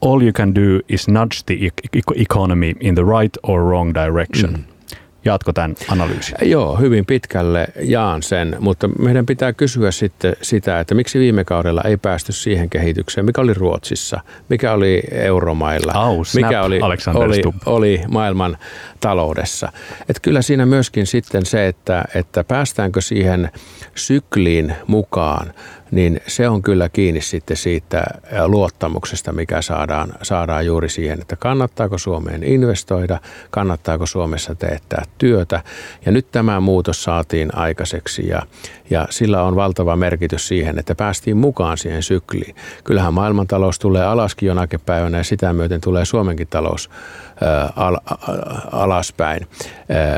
All 0.00 0.22
you 0.22 0.32
can 0.32 0.54
do 0.54 0.80
is 0.88 1.08
nudge 1.08 1.42
the 1.46 1.54
e- 1.54 2.02
economy 2.16 2.74
in 2.80 2.94
the 2.94 3.04
right 3.04 3.36
or 3.42 3.62
wrong 3.62 3.94
direction. 3.94 4.50
Mm. 4.50 4.77
Jatko 5.24 5.52
tämän 5.52 5.74
analyysin? 5.88 6.34
Joo, 6.42 6.76
hyvin 6.76 7.06
pitkälle 7.06 7.68
jaan 7.82 8.22
sen, 8.22 8.56
mutta 8.60 8.88
meidän 8.88 9.26
pitää 9.26 9.52
kysyä 9.52 9.90
sitten 9.90 10.36
sitä, 10.42 10.80
että 10.80 10.94
miksi 10.94 11.18
viime 11.18 11.44
kaudella 11.44 11.82
ei 11.82 11.96
päästy 11.96 12.32
siihen 12.32 12.70
kehitykseen, 12.70 13.26
mikä 13.26 13.40
oli 13.40 13.54
Ruotsissa, 13.54 14.20
mikä 14.48 14.72
oli 14.72 15.02
euromailla, 15.10 15.92
Au, 15.92 16.24
snap, 16.24 16.44
mikä 16.44 16.62
oli, 16.62 16.80
oli, 17.14 17.42
oli 17.66 18.00
maailman 18.08 18.58
taloudessa. 19.00 19.72
Että 20.00 20.20
kyllä 20.22 20.42
siinä 20.42 20.66
myöskin 20.66 21.06
sitten 21.06 21.46
se, 21.46 21.66
että, 21.66 22.04
että 22.14 22.44
päästäänkö 22.44 23.00
siihen 23.00 23.50
sykliin 23.94 24.74
mukaan, 24.86 25.52
niin 25.90 26.20
se 26.26 26.48
on 26.48 26.62
kyllä 26.62 26.88
kiinni 26.88 27.20
sitten 27.20 27.56
siitä 27.56 28.04
luottamuksesta, 28.46 29.32
mikä 29.32 29.62
saadaan, 29.62 30.12
saadaan 30.22 30.66
juuri 30.66 30.88
siihen, 30.88 31.20
että 31.20 31.36
kannattaako 31.36 31.98
Suomeen 31.98 32.42
investoida, 32.42 33.20
kannattaako 33.50 34.06
Suomessa 34.06 34.54
teettää 34.54 35.02
työtä. 35.18 35.62
Ja 36.06 36.12
nyt 36.12 36.26
tämä 36.32 36.60
muutos 36.60 37.02
saatiin 37.02 37.56
aikaiseksi 37.56 38.28
ja, 38.28 38.42
ja 38.90 39.06
sillä 39.10 39.42
on 39.42 39.56
valtava 39.56 39.96
merkitys 39.96 40.48
siihen, 40.48 40.78
että 40.78 40.94
päästiin 40.94 41.36
mukaan 41.36 41.78
siihen 41.78 42.02
sykliin. 42.02 42.56
Kyllähän 42.84 43.14
maailmantalous 43.14 43.78
tulee 43.78 44.04
alaskin 44.04 44.46
jonakin 44.46 44.80
päivänä 44.80 45.18
ja 45.18 45.24
sitä 45.24 45.52
myöten 45.52 45.80
tulee 45.80 46.04
Suomenkin 46.04 46.48
talous 46.48 46.90
al, 47.76 47.96
alaspäin. 48.72 49.46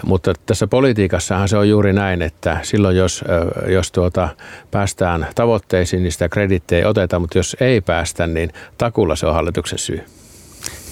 Mutta 0.05 0.33
tässä 0.47 0.67
politiikassahan 0.67 1.49
se 1.49 1.57
on 1.57 1.69
juuri 1.69 1.93
näin, 1.93 2.23
että 2.23 2.59
silloin 2.62 2.97
jos, 2.97 3.25
jos 3.67 3.93
tuota, 3.93 4.29
päästään 4.71 5.27
tavoitteisiin, 5.61 6.02
niin 6.02 6.12
sitä 6.12 6.29
kredittejä 6.29 6.79
ei 6.79 6.85
oteta, 6.85 7.19
mutta 7.19 7.38
jos 7.38 7.57
ei 7.61 7.81
päästä, 7.81 8.26
niin 8.26 8.50
takulla 8.79 9.17
se 9.17 9.26
on 9.26 9.35
hallituksen 9.35 9.79
syy. 9.79 10.00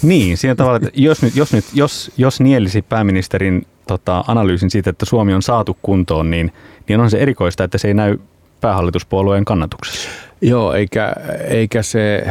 Niin, 0.01 0.37
siinä 0.37 0.55
tavalla, 0.55 0.77
että 0.77 0.89
jos, 0.93 1.21
nyt, 1.21 1.35
jos, 1.35 1.53
nyt, 1.53 1.65
jos, 1.73 2.11
jos 2.17 2.39
nielisi 2.39 2.81
pääministerin 2.81 3.65
tota, 3.87 4.23
analyysin 4.27 4.69
siitä, 4.69 4.89
että 4.89 5.05
Suomi 5.05 5.33
on 5.33 5.41
saatu 5.41 5.77
kuntoon, 5.81 6.31
niin, 6.31 6.53
niin 6.87 6.99
on 6.99 7.09
se 7.09 7.17
erikoista, 7.17 7.63
että 7.63 7.77
se 7.77 7.87
ei 7.87 7.93
näy 7.93 8.17
päähallituspuolueen 8.61 9.45
kannatuksessa. 9.45 10.09
Joo, 10.41 10.73
eikä, 10.73 11.13
eikä 11.47 11.81
se 11.83 12.23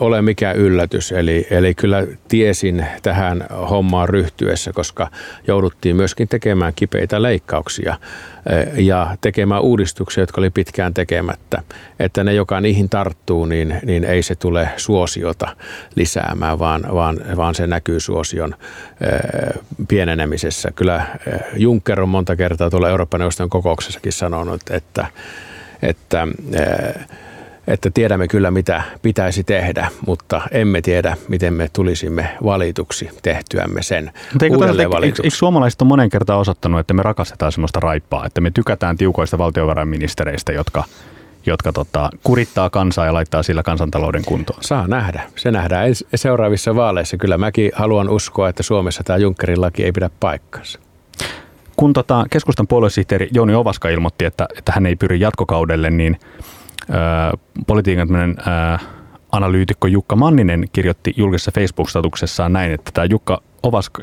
ole 0.00 0.22
mikään 0.22 0.56
yllätys. 0.56 1.12
Eli, 1.12 1.46
eli 1.50 1.74
kyllä 1.74 2.06
tiesin 2.28 2.86
tähän 3.02 3.46
hommaan 3.70 4.08
ryhtyessä, 4.08 4.72
koska 4.72 5.10
jouduttiin 5.46 5.96
myöskin 5.96 6.28
tekemään 6.28 6.72
kipeitä 6.76 7.22
leikkauksia 7.22 7.96
eh, 8.50 8.84
ja 8.84 9.16
tekemään 9.20 9.62
uudistuksia, 9.62 10.22
jotka 10.22 10.40
oli 10.40 10.50
pitkään 10.50 10.94
tekemättä. 10.94 11.62
Että 11.98 12.24
ne, 12.24 12.34
joka 12.34 12.60
niihin 12.60 12.88
tarttuu, 12.88 13.44
niin, 13.44 13.80
niin 13.84 14.04
ei 14.04 14.22
se 14.22 14.34
tule 14.34 14.68
suosiota 14.76 15.56
lisäämään, 15.94 16.58
vaan, 16.58 16.82
vaan, 16.94 17.20
vaan 17.36 17.54
se 17.54 17.66
näkyy 17.66 18.00
suosion 18.00 18.54
eh, 19.00 19.62
pienenemisessä. 19.88 20.70
Kyllä 20.74 21.06
eh, 21.26 21.40
Juncker 21.56 22.00
on 22.00 22.08
monta 22.08 22.36
kertaa 22.36 22.70
tuolla 22.70 22.88
Euroopan 22.88 23.20
neuvoston 23.20 23.50
kokouksessakin 23.50 24.12
sanonut, 24.12 24.62
että, 24.70 25.06
että 25.82 26.28
että 27.66 27.90
tiedämme 27.90 28.28
kyllä 28.28 28.50
mitä 28.50 28.82
pitäisi 29.02 29.44
tehdä, 29.44 29.88
mutta 30.06 30.40
emme 30.50 30.82
tiedä 30.82 31.16
miten 31.28 31.54
me 31.54 31.68
tulisimme 31.72 32.28
valituksi 32.44 33.10
tehtyämme 33.22 33.82
sen 33.82 34.12
eikö, 34.42 34.56
uudelleen 34.56 34.90
valituksi. 34.90 35.22
Eikö, 35.22 35.36
suomalaiset 35.36 35.82
on 35.82 35.88
monen 35.88 36.10
kertaan 36.10 36.40
osoittanut, 36.40 36.80
että 36.80 36.94
me 36.94 37.02
rakastetaan 37.02 37.52
sellaista 37.52 37.80
raippaa, 37.80 38.26
että 38.26 38.40
me 38.40 38.50
tykätään 38.50 38.96
tiukoista 38.96 39.38
valtiovarainministereistä, 39.38 40.52
jotka 40.52 40.84
jotka 41.46 41.72
tota, 41.72 42.10
kurittaa 42.22 42.70
kansaa 42.70 43.06
ja 43.06 43.14
laittaa 43.14 43.42
sillä 43.42 43.62
kansantalouden 43.62 44.24
kuntoon. 44.24 44.62
Saa 44.62 44.86
nähdä. 44.86 45.22
Se 45.36 45.50
nähdään 45.50 45.88
seuraavissa 46.14 46.74
vaaleissa. 46.74 47.16
Kyllä 47.16 47.38
mäkin 47.38 47.70
haluan 47.74 48.08
uskoa, 48.08 48.48
että 48.48 48.62
Suomessa 48.62 49.04
tämä 49.04 49.16
Junckerin 49.16 49.60
laki 49.60 49.84
ei 49.84 49.92
pidä 49.92 50.10
paikkansa. 50.20 50.78
Kun 51.76 51.92
tota, 51.92 52.26
keskustan 52.30 52.66
puoluesihteeri 52.66 53.28
Jouni 53.32 53.54
Ovaska 53.54 53.88
ilmoitti, 53.88 54.24
että, 54.24 54.48
että 54.58 54.72
hän 54.72 54.86
ei 54.86 54.96
pyri 54.96 55.20
jatkokaudelle, 55.20 55.90
niin 55.90 56.20
politiikan 57.66 58.08
analyytikko 59.32 59.86
Jukka 59.86 60.16
Manninen 60.16 60.64
kirjoitti 60.72 61.14
julkisessa 61.16 61.52
Facebook-statuksessaan 61.54 62.52
näin, 62.52 62.72
että 62.72 62.90
tämä 62.94 63.04
Jukka 63.04 63.42
Ovaska, 63.62 64.02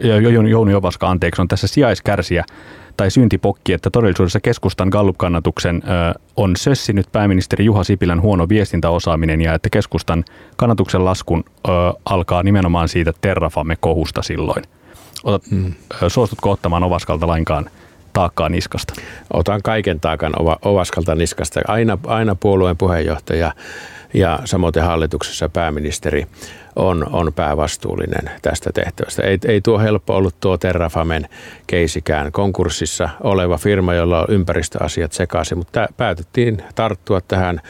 Jouni 0.50 0.76
Ovaska 0.76 1.10
anteeksi, 1.10 1.42
on 1.42 1.48
tässä 1.48 1.68
sijaiskärsiä 1.68 2.46
tai 2.98 3.12
syntipokki, 3.12 3.74
että 3.74 3.90
todellisuudessa 3.90 4.40
keskustan 4.40 4.90
Gallup-kannatuksen 4.90 5.84
on 6.38 6.56
sössinyt 6.56 7.12
pääministeri 7.12 7.66
Juha 7.66 7.84
Sipilän 7.84 8.22
huono 8.22 8.50
viestintäosaaminen 8.50 9.42
ja 9.42 9.54
että 9.54 9.70
keskustan 9.70 10.24
kannatuksen 10.56 11.06
laskun 11.06 11.44
alkaa 12.06 12.44
nimenomaan 12.44 12.90
siitä 12.90 13.14
Terrafame-kohusta 13.22 14.22
silloin. 14.22 14.64
Otat, 15.24 15.52
hmm. 15.52 15.74
Suostutko 16.08 16.52
ottamaan 16.52 16.84
Ovaskalta 16.84 17.28
lainkaan 17.28 17.70
taakkaa 18.14 18.50
niskasta? 18.50 18.94
Otan 19.34 19.62
kaiken 19.64 20.00
taakan 20.00 20.34
Ovaskalta 20.66 21.16
niskasta. 21.16 21.60
Aina, 21.68 21.98
aina 22.08 22.36
puolueen 22.36 22.78
puheenjohtaja 22.78 23.54
ja 24.14 24.40
samoin 24.46 24.74
hallituksessa 24.82 25.50
pääministeri 25.50 26.28
on, 26.76 27.08
on 27.12 27.34
päävastuullinen 27.34 28.32
tästä 28.42 28.70
tehtävästä. 28.74 29.24
Ei, 29.24 29.40
ei 29.46 29.62
tuo 29.62 29.80
helppo 29.80 30.16
ollut 30.16 30.36
tuo 30.40 30.58
Terrafamen 30.58 31.30
keisikään 31.68 32.32
konkurssissa 32.32 33.10
oleva 33.24 33.58
firma, 33.58 33.94
jolla 33.94 34.20
on 34.22 34.26
ympäristöasiat 34.30 35.12
sekaisin, 35.12 35.58
mutta 35.58 35.88
päätettiin 35.98 36.64
tarttua 36.76 37.22
tähän 37.22 37.62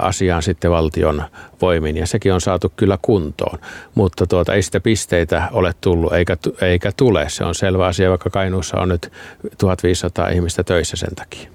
asiaan 0.00 0.42
sitten 0.42 0.70
valtion 0.70 1.22
voimin 1.60 1.96
ja 1.96 2.06
sekin 2.06 2.32
on 2.32 2.40
saatu 2.40 2.72
kyllä 2.76 2.98
kuntoon. 3.02 3.58
Mutta 3.94 4.26
tuota, 4.26 4.54
ei 4.54 4.62
sitä 4.62 4.80
pisteitä 4.80 5.48
ole 5.52 5.74
tullut 5.80 6.12
eikä, 6.12 6.36
eikä 6.60 6.92
tule. 6.96 7.28
Se 7.28 7.44
on 7.44 7.54
selvä 7.54 7.86
asia, 7.86 8.10
vaikka 8.10 8.30
Kainuussa 8.30 8.80
on 8.80 8.88
nyt 8.88 9.12
1500 9.58 10.28
ihmistä 10.28 10.64
töissä 10.64 10.96
sen 10.96 11.14
takia. 11.14 11.48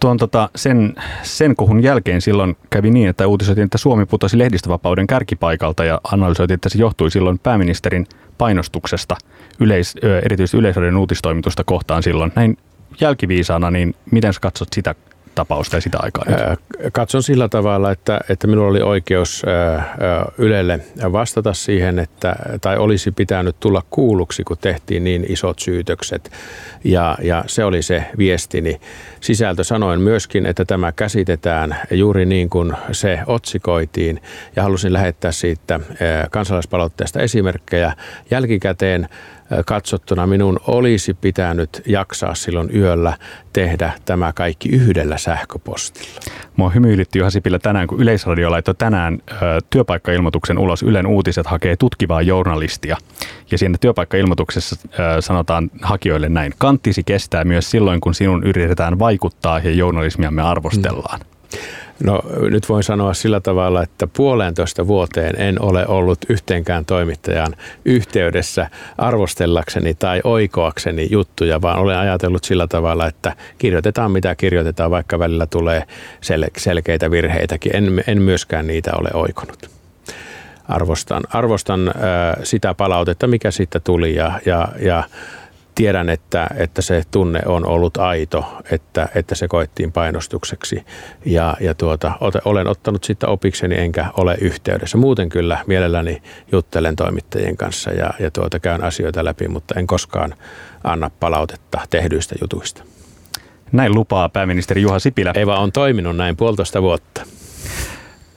Tuon 0.00 0.16
tota, 0.16 0.48
sen, 0.56 0.94
sen 1.22 1.56
kohun 1.56 1.82
jälkeen 1.82 2.20
silloin 2.20 2.56
kävi 2.70 2.90
niin, 2.90 3.08
että 3.08 3.26
uutisoitiin, 3.26 3.64
että 3.64 3.78
Suomi 3.78 4.06
putosi 4.06 4.38
lehdistövapauden 4.38 5.06
kärkipaikalta 5.06 5.84
ja 5.84 6.00
analysoitiin, 6.12 6.54
että 6.54 6.68
se 6.68 6.78
johtui 6.78 7.10
silloin 7.10 7.38
pääministerin 7.38 8.06
painostuksesta 8.38 9.16
yleis, 9.60 9.94
erityisesti 10.24 10.56
yleisöiden 10.56 10.96
uutistoimitusta 10.96 11.64
kohtaan 11.64 12.02
silloin. 12.02 12.32
Näin 12.36 12.56
jälkiviisaana, 13.00 13.70
niin 13.70 13.94
miten 14.10 14.34
sä 14.34 14.40
katsot 14.40 14.68
sitä 14.72 14.94
tapausta 15.38 15.76
ja 15.76 15.80
sitä 15.80 15.98
aikaa 16.02 16.24
nyt? 16.28 16.38
Katson 16.92 17.22
sillä 17.22 17.48
tavalla, 17.48 17.90
että, 17.90 18.20
että 18.28 18.46
minulla 18.46 18.70
oli 18.70 18.82
oikeus 18.82 19.42
Ylelle 20.38 20.80
vastata 21.12 21.54
siihen, 21.54 21.98
että, 21.98 22.36
tai 22.60 22.76
olisi 22.76 23.10
pitänyt 23.10 23.56
tulla 23.60 23.82
kuulluksi, 23.90 24.44
kun 24.44 24.58
tehtiin 24.58 25.04
niin 25.04 25.26
isot 25.28 25.58
syytökset. 25.58 26.30
Ja, 26.84 27.16
ja 27.22 27.44
se 27.46 27.64
oli 27.64 27.82
se 27.82 28.04
viestini. 28.18 28.80
Sisältö 29.20 29.64
sanoin 29.64 30.00
myöskin, 30.00 30.46
että 30.46 30.64
tämä 30.64 30.92
käsitetään 30.92 31.76
juuri 31.90 32.26
niin 32.26 32.50
kuin 32.50 32.72
se 32.92 33.20
otsikoitiin 33.26 34.22
ja 34.56 34.62
halusin 34.62 34.92
lähettää 34.92 35.32
siitä 35.32 35.80
kansalaispalautteesta 36.30 37.20
esimerkkejä 37.20 37.92
jälkikäteen 38.30 39.08
katsottuna 39.66 40.26
minun 40.26 40.60
olisi 40.66 41.14
pitänyt 41.14 41.82
jaksaa 41.86 42.34
silloin 42.34 42.76
yöllä 42.76 43.16
tehdä 43.52 43.92
tämä 44.04 44.32
kaikki 44.32 44.68
yhdellä 44.68 45.18
sähköpostilla. 45.18 46.20
Mua 46.56 46.70
hymyilytti 46.70 47.18
Juha 47.18 47.30
Sipilä 47.30 47.58
tänään, 47.58 47.86
kun 47.86 48.00
Yleisradio 48.00 48.50
laittoi 48.50 48.74
tänään 48.74 49.18
ö, 49.30 49.34
työpaikkailmoituksen 49.70 50.58
ulos. 50.58 50.82
Ylen 50.82 51.06
uutiset 51.06 51.46
hakee 51.46 51.76
tutkivaa 51.76 52.22
journalistia. 52.22 52.96
Ja 53.50 53.58
siinä 53.58 53.78
työpaikkailmoituksessa 53.80 54.76
ö, 54.84 55.22
sanotaan 55.22 55.70
hakijoille 55.82 56.28
näin. 56.28 56.54
Kanttisi 56.58 57.02
kestää 57.04 57.44
myös 57.44 57.70
silloin, 57.70 58.00
kun 58.00 58.14
sinun 58.14 58.44
yritetään 58.44 58.98
vaikuttaa 58.98 59.58
ja 59.58 59.70
journalismiamme 59.70 60.42
arvostellaan. 60.42 61.20
Mm. 61.20 61.37
No 62.04 62.22
nyt 62.50 62.68
voin 62.68 62.82
sanoa 62.82 63.14
sillä 63.14 63.40
tavalla, 63.40 63.82
että 63.82 64.06
puolentoista 64.06 64.86
vuoteen 64.86 65.40
en 65.40 65.62
ole 65.62 65.86
ollut 65.86 66.18
yhteenkään 66.28 66.84
toimittajan 66.84 67.54
yhteydessä 67.84 68.70
arvostellakseni 68.98 69.94
tai 69.94 70.20
oikoakseni 70.24 71.08
juttuja, 71.10 71.62
vaan 71.62 71.78
olen 71.78 71.96
ajatellut 71.96 72.44
sillä 72.44 72.66
tavalla, 72.66 73.06
että 73.06 73.36
kirjoitetaan 73.58 74.10
mitä 74.10 74.34
kirjoitetaan, 74.34 74.90
vaikka 74.90 75.18
välillä 75.18 75.46
tulee 75.46 75.82
sel- 76.20 76.50
selkeitä 76.56 77.10
virheitäkin. 77.10 77.76
En, 77.76 78.04
en 78.06 78.22
myöskään 78.22 78.66
niitä 78.66 78.90
ole 78.94 79.10
oikonut 79.14 79.70
arvostan, 80.68 81.22
arvostan 81.28 81.94
sitä 82.42 82.74
palautetta, 82.74 83.26
mikä 83.26 83.50
siitä 83.50 83.80
tuli 83.80 84.14
ja, 84.14 84.40
ja, 84.46 84.68
ja 84.80 85.04
tiedän, 85.78 86.08
että, 86.08 86.46
että 86.56 86.82
se 86.82 87.02
tunne 87.10 87.40
on 87.46 87.66
ollut 87.66 87.96
aito, 87.96 88.44
että, 88.70 89.08
että 89.14 89.34
se 89.34 89.48
koettiin 89.48 89.92
painostukseksi 89.92 90.84
ja, 91.24 91.56
ja 91.60 91.74
tuota, 91.74 92.12
olen 92.44 92.66
ottanut 92.66 93.04
sitä 93.04 93.26
opikseni 93.26 93.78
enkä 93.78 94.06
ole 94.16 94.36
yhteydessä. 94.40 94.98
Muuten 94.98 95.28
kyllä 95.28 95.58
mielelläni 95.66 96.22
juttelen 96.52 96.96
toimittajien 96.96 97.56
kanssa 97.56 97.90
ja, 97.90 98.10
ja 98.18 98.30
tuota, 98.30 98.60
käyn 98.60 98.84
asioita 98.84 99.24
läpi, 99.24 99.48
mutta 99.48 99.74
en 99.78 99.86
koskaan 99.86 100.34
anna 100.84 101.10
palautetta 101.20 101.80
tehdyistä 101.90 102.34
jutuista. 102.40 102.82
Näin 103.72 103.94
lupaa 103.94 104.28
pääministeri 104.28 104.82
Juha 104.82 104.98
Sipilä. 104.98 105.32
Eva 105.34 105.58
on 105.58 105.72
toiminut 105.72 106.16
näin 106.16 106.36
puolitoista 106.36 106.82
vuotta. 106.82 107.22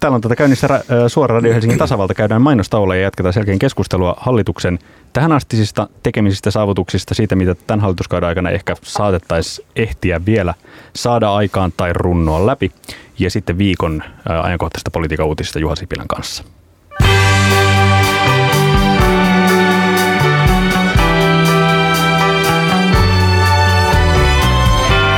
Täällä 0.01 0.15
on 0.15 0.21
tätä 0.21 0.35
käynnissä 0.35 0.83
suora 1.07 1.35
Radio 1.35 1.53
Helsingin 1.53 1.79
tasavalta. 1.85 2.13
Käydään 2.13 2.41
mainostaulla 2.41 2.95
ja 2.95 3.01
jatketaan 3.01 3.33
selkeän 3.33 3.59
keskustelua 3.59 4.15
hallituksen 4.17 4.79
tähänastisista 5.13 5.87
tekemisistä 6.03 6.51
saavutuksista, 6.51 7.13
siitä 7.13 7.35
mitä 7.35 7.55
tämän 7.67 7.79
hallituskauden 7.79 8.29
aikana 8.29 8.49
ehkä 8.49 8.75
saatettaisiin 8.83 9.67
ehtiä 9.75 10.21
vielä 10.25 10.53
saada 10.95 11.33
aikaan 11.33 11.73
tai 11.77 11.93
runnoa 11.93 12.45
läpi. 12.45 12.71
Ja 13.19 13.31
sitten 13.31 13.57
viikon 13.57 14.03
ajankohtaisesta 14.43 14.91
politiikan 14.91 15.25
uutisista 15.25 15.59
Juha 15.59 15.75
Sipilän 15.75 16.07
kanssa. 16.07 16.43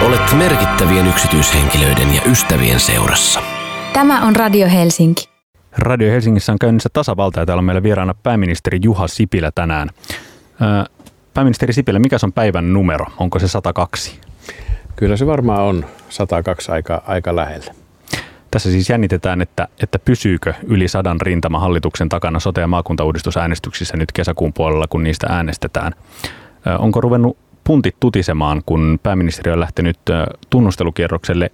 Olet 0.02 0.34
merkittävien 0.38 1.08
yksityishenkilöiden 1.08 2.16
ja 2.16 2.22
ystävien 2.26 2.80
seurassa. 2.80 3.53
Tämä 3.94 4.26
on 4.26 4.36
Radio 4.36 4.68
Helsinki. 4.70 5.30
Radio 5.78 6.12
Helsingissä 6.12 6.52
on 6.52 6.60
käynnissä 6.60 6.90
tasavalta 6.94 7.40
ja 7.40 7.46
täällä 7.46 7.60
on 7.60 7.66
meillä 7.66 7.84
vieraana 7.84 8.14
pääministeri 8.14 8.80
Juha 8.84 9.08
Sipilä 9.08 9.52
tänään. 9.56 9.90
Pääministeri 11.34 11.74
Sipilä, 11.74 12.00
mikä 12.00 12.18
on 12.24 12.34
päivän 12.34 12.74
numero? 12.74 13.06
Onko 13.18 13.40
se 13.40 13.48
102? 13.48 14.20
Kyllä 14.96 15.18
se 15.18 15.28
varmaan 15.28 15.62
on 15.62 15.86
102 16.10 16.72
aika, 16.72 17.04
aika 17.08 17.36
lähellä. 17.36 17.74
Tässä 18.52 18.72
siis 18.72 18.90
jännitetään, 18.90 19.42
että, 19.42 19.68
että 19.84 20.00
pysyykö 20.00 20.54
yli 20.64 20.88
sadan 20.88 21.22
rintama 21.22 21.60
hallituksen 21.60 22.10
takana 22.10 22.40
sote- 22.40 22.62
ja 22.62 22.68
maakuntauudistusäänestyksissä 22.68 23.98
nyt 23.98 24.12
kesäkuun 24.12 24.54
puolella, 24.54 24.88
kun 24.88 25.04
niistä 25.04 25.28
äänestetään. 25.30 25.94
Onko 26.80 27.02
ruvennut 27.02 27.38
puntit 27.64 27.96
tutisemaan, 28.00 28.62
kun 28.66 29.00
pääministeri 29.04 29.52
on 29.52 29.60
lähtenyt 29.60 30.00
tunnustelukierrokselle 30.50 31.52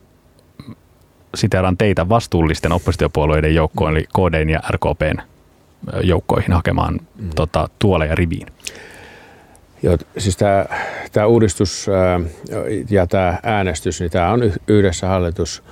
siteeraan 1.36 1.78
teitä 1.78 2.10
vastuullisten 2.10 2.72
oppositiopuolueiden 2.72 3.56
joukkoon, 3.56 3.92
eli 3.92 4.06
KDn 4.16 4.50
ja 4.50 4.60
RKPn 4.72 5.22
joukkoihin 6.04 6.54
hakemaan 6.54 6.94
mm. 6.94 7.30
tota, 7.36 7.70
tuoleja 7.80 8.16
riviin? 8.16 8.48
Joo, 9.84 9.98
siis 10.18 10.38
tämä, 10.38 10.66
tämä 11.12 11.26
uudistus 11.26 11.88
ja 12.90 13.08
tämä 13.08 13.40
äänestys, 13.44 14.00
niin 14.00 14.12
tämä 14.12 14.32
on 14.32 14.42
yhdessä 14.68 15.08
hallitus 15.08 15.64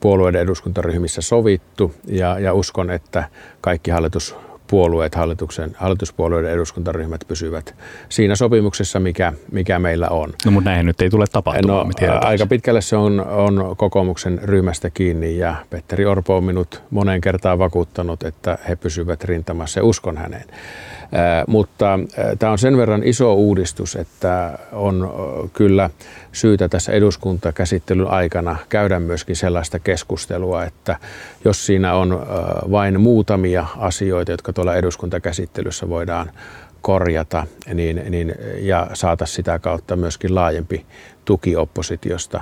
puolueiden 0.00 0.40
eduskuntaryhmissä 0.40 1.22
sovittu 1.22 1.94
ja, 2.06 2.38
ja 2.38 2.54
uskon, 2.54 2.90
että 2.90 3.24
kaikki 3.60 3.90
hallitus 3.90 4.36
puolueet, 4.66 5.14
hallituksen, 5.14 5.70
hallituspuolueiden 5.78 6.50
eduskuntaryhmät 6.50 7.20
pysyvät 7.28 7.74
siinä 8.08 8.36
sopimuksessa, 8.36 9.00
mikä, 9.00 9.32
mikä 9.52 9.78
meillä 9.78 10.08
on. 10.08 10.32
No 10.44 10.50
mutta 10.50 10.70
näin 10.70 10.86
nyt 10.86 11.00
ei 11.00 11.10
tule 11.10 11.24
tapahtumaan. 11.32 11.88
No, 12.00 12.18
aika 12.20 12.46
pitkälle 12.46 12.80
se 12.80 12.96
on, 12.96 13.20
on 13.20 13.74
kokoomuksen 13.76 14.40
ryhmästä 14.42 14.90
kiinni 14.90 15.38
ja 15.38 15.56
Petteri 15.70 16.04
Orpo 16.06 16.36
on 16.36 16.44
minut 16.44 16.82
moneen 16.90 17.20
kertaan 17.20 17.58
vakuuttanut, 17.58 18.22
että 18.22 18.58
he 18.68 18.76
pysyvät 18.76 19.24
rintamassa 19.24 19.80
ja 19.80 19.84
uskon 19.84 20.16
häneen. 20.16 20.44
Mutta 21.46 21.98
tämä 22.38 22.52
on 22.52 22.58
sen 22.58 22.76
verran 22.76 23.02
iso 23.04 23.34
uudistus, 23.34 23.96
että 23.96 24.58
on 24.72 25.12
kyllä 25.52 25.90
syytä 26.32 26.68
tässä 26.68 26.92
eduskuntakäsittelyn 26.92 28.08
aikana 28.08 28.56
käydä 28.68 29.00
myöskin 29.00 29.36
sellaista 29.36 29.78
keskustelua, 29.78 30.64
että 30.64 30.96
jos 31.44 31.66
siinä 31.66 31.94
on 31.94 32.26
vain 32.70 33.00
muutamia 33.00 33.66
asioita, 33.76 34.30
jotka 34.30 34.52
tuolla 34.52 34.76
eduskuntakäsittelyssä 34.76 35.88
voidaan 35.88 36.30
korjata 36.82 37.46
niin, 37.74 38.02
niin, 38.08 38.34
ja 38.58 38.86
saata 38.94 39.26
sitä 39.26 39.58
kautta 39.58 39.96
myöskin 39.96 40.34
laajempi 40.34 40.86
tuki 41.24 41.56
oppositiosta 41.56 42.40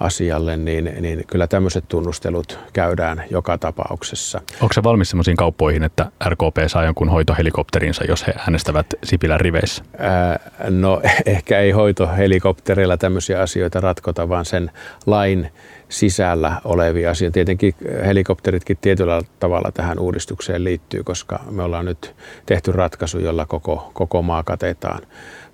asialle, 0.00 0.56
niin, 0.56 0.92
niin 1.00 1.24
kyllä 1.26 1.46
tämmöiset 1.46 1.84
tunnustelut 1.88 2.58
käydään 2.72 3.24
joka 3.30 3.58
tapauksessa. 3.58 4.40
Onko 4.60 4.72
se 4.72 4.82
valmis 4.82 5.10
sellaisiin 5.10 5.36
kauppoihin, 5.36 5.82
että 5.82 6.10
RKP 6.28 6.56
saa 6.66 6.84
jonkun 6.84 7.08
hoitohelikopterinsa, 7.08 8.04
jos 8.04 8.26
he 8.26 8.34
äänestävät 8.38 8.86
Sipilän 9.04 9.40
riveissä? 9.40 9.84
Ää, 9.98 10.40
no 10.70 11.00
ehkä 11.26 11.58
ei 11.58 11.70
hoitohelikopterilla 11.70 12.96
tämmöisiä 12.96 13.40
asioita 13.40 13.80
ratkota, 13.80 14.28
vaan 14.28 14.44
sen 14.44 14.70
lain 15.06 15.50
sisällä 15.88 16.60
olevia 16.64 17.10
asioita. 17.10 17.34
Tietenkin 17.34 17.74
helikopteritkin 18.06 18.78
tietyllä 18.80 19.22
tavalla 19.40 19.72
tähän 19.72 19.98
uudistukseen 19.98 20.64
liittyy, 20.64 21.04
koska 21.04 21.40
me 21.50 21.62
ollaan 21.62 21.84
nyt 21.84 22.14
tehty 22.46 22.72
ratkaisu, 22.72 23.18
jolla 23.18 23.46
koko, 23.46 23.90
koko 23.94 24.22
maa 24.22 24.42
katetaan 24.42 25.00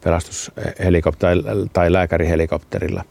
pelastushelikopterilla 0.05 1.67
tai 1.73 1.93
lääkärihelikopterilla. 1.93 3.05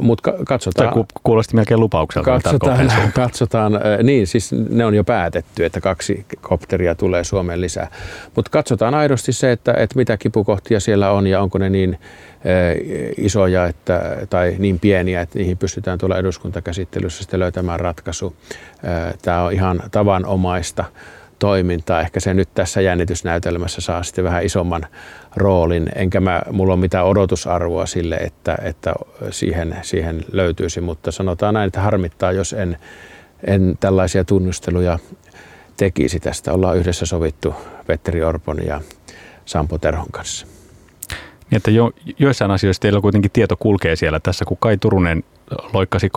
Mutta 0.00 0.32
katsotaan. 0.46 0.94
Tai 0.94 1.04
kuulosti 1.22 1.56
melkein 1.56 1.80
lupaukselta. 1.80 2.30
Katsotaan, 2.30 2.90
katsotaan, 3.14 3.80
niin 4.02 4.26
siis 4.26 4.52
ne 4.70 4.84
on 4.84 4.94
jo 4.94 5.04
päätetty, 5.04 5.64
että 5.64 5.80
kaksi 5.80 6.26
kopteria 6.40 6.94
tulee 6.94 7.24
Suomeen 7.24 7.60
lisää. 7.60 7.88
Mutta 8.36 8.50
katsotaan 8.50 8.94
aidosti 8.94 9.32
se, 9.32 9.52
että, 9.52 9.74
että 9.76 9.96
mitä 9.96 10.16
kipukohtia 10.16 10.80
siellä 10.80 11.10
on 11.10 11.26
ja 11.26 11.40
onko 11.40 11.58
ne 11.58 11.70
niin 11.70 11.98
isoja 13.16 13.66
että, 13.66 14.16
tai 14.30 14.56
niin 14.58 14.80
pieniä, 14.80 15.20
että 15.20 15.38
niihin 15.38 15.58
pystytään 15.58 15.98
tuolla 15.98 16.18
eduskuntakäsittelyssä 16.18 17.22
sitten 17.22 17.40
löytämään 17.40 17.80
ratkaisu. 17.80 18.36
Tämä 19.22 19.42
on 19.42 19.52
ihan 19.52 19.82
tavanomaista 19.90 20.84
toimintaa. 21.38 22.00
Ehkä 22.00 22.20
se 22.20 22.34
nyt 22.34 22.48
tässä 22.54 22.80
jännitysnäytelmässä 22.80 23.80
saa 23.80 24.02
sitten 24.02 24.24
vähän 24.24 24.44
isomman 24.44 24.86
roolin, 25.36 25.88
enkä 25.94 26.20
mä, 26.20 26.42
mulla 26.52 26.72
ole 26.72 26.80
mitään 26.80 27.06
odotusarvoa 27.06 27.86
sille, 27.86 28.16
että, 28.16 28.58
että 28.62 28.92
siihen, 29.30 29.76
siihen 29.82 30.24
löytyisi, 30.32 30.80
mutta 30.80 31.10
sanotaan 31.10 31.54
näin, 31.54 31.66
että 31.66 31.80
harmittaa, 31.80 32.32
jos 32.32 32.52
en, 32.52 32.76
en 33.46 33.76
tällaisia 33.80 34.24
tunnusteluja 34.24 34.98
tekisi. 35.76 36.20
Tästä 36.20 36.52
ollaan 36.52 36.76
yhdessä 36.76 37.06
sovittu 37.06 37.54
Petteri 37.86 38.22
Orpon 38.22 38.66
ja 38.66 38.80
Sampo 39.44 39.78
Terhon 39.78 40.10
kanssa. 40.10 40.46
Niin, 41.50 41.56
että 41.56 41.70
jo, 41.70 41.90
joissain 42.18 42.50
asioissa 42.50 42.82
teillä 42.82 43.00
kuitenkin 43.00 43.30
tieto 43.30 43.56
kulkee 43.56 43.96
siellä. 43.96 44.20
Tässä 44.20 44.44
kun 44.44 44.56
Kai 44.60 44.76
Turunen 44.76 45.24
loikkasi 45.72 46.10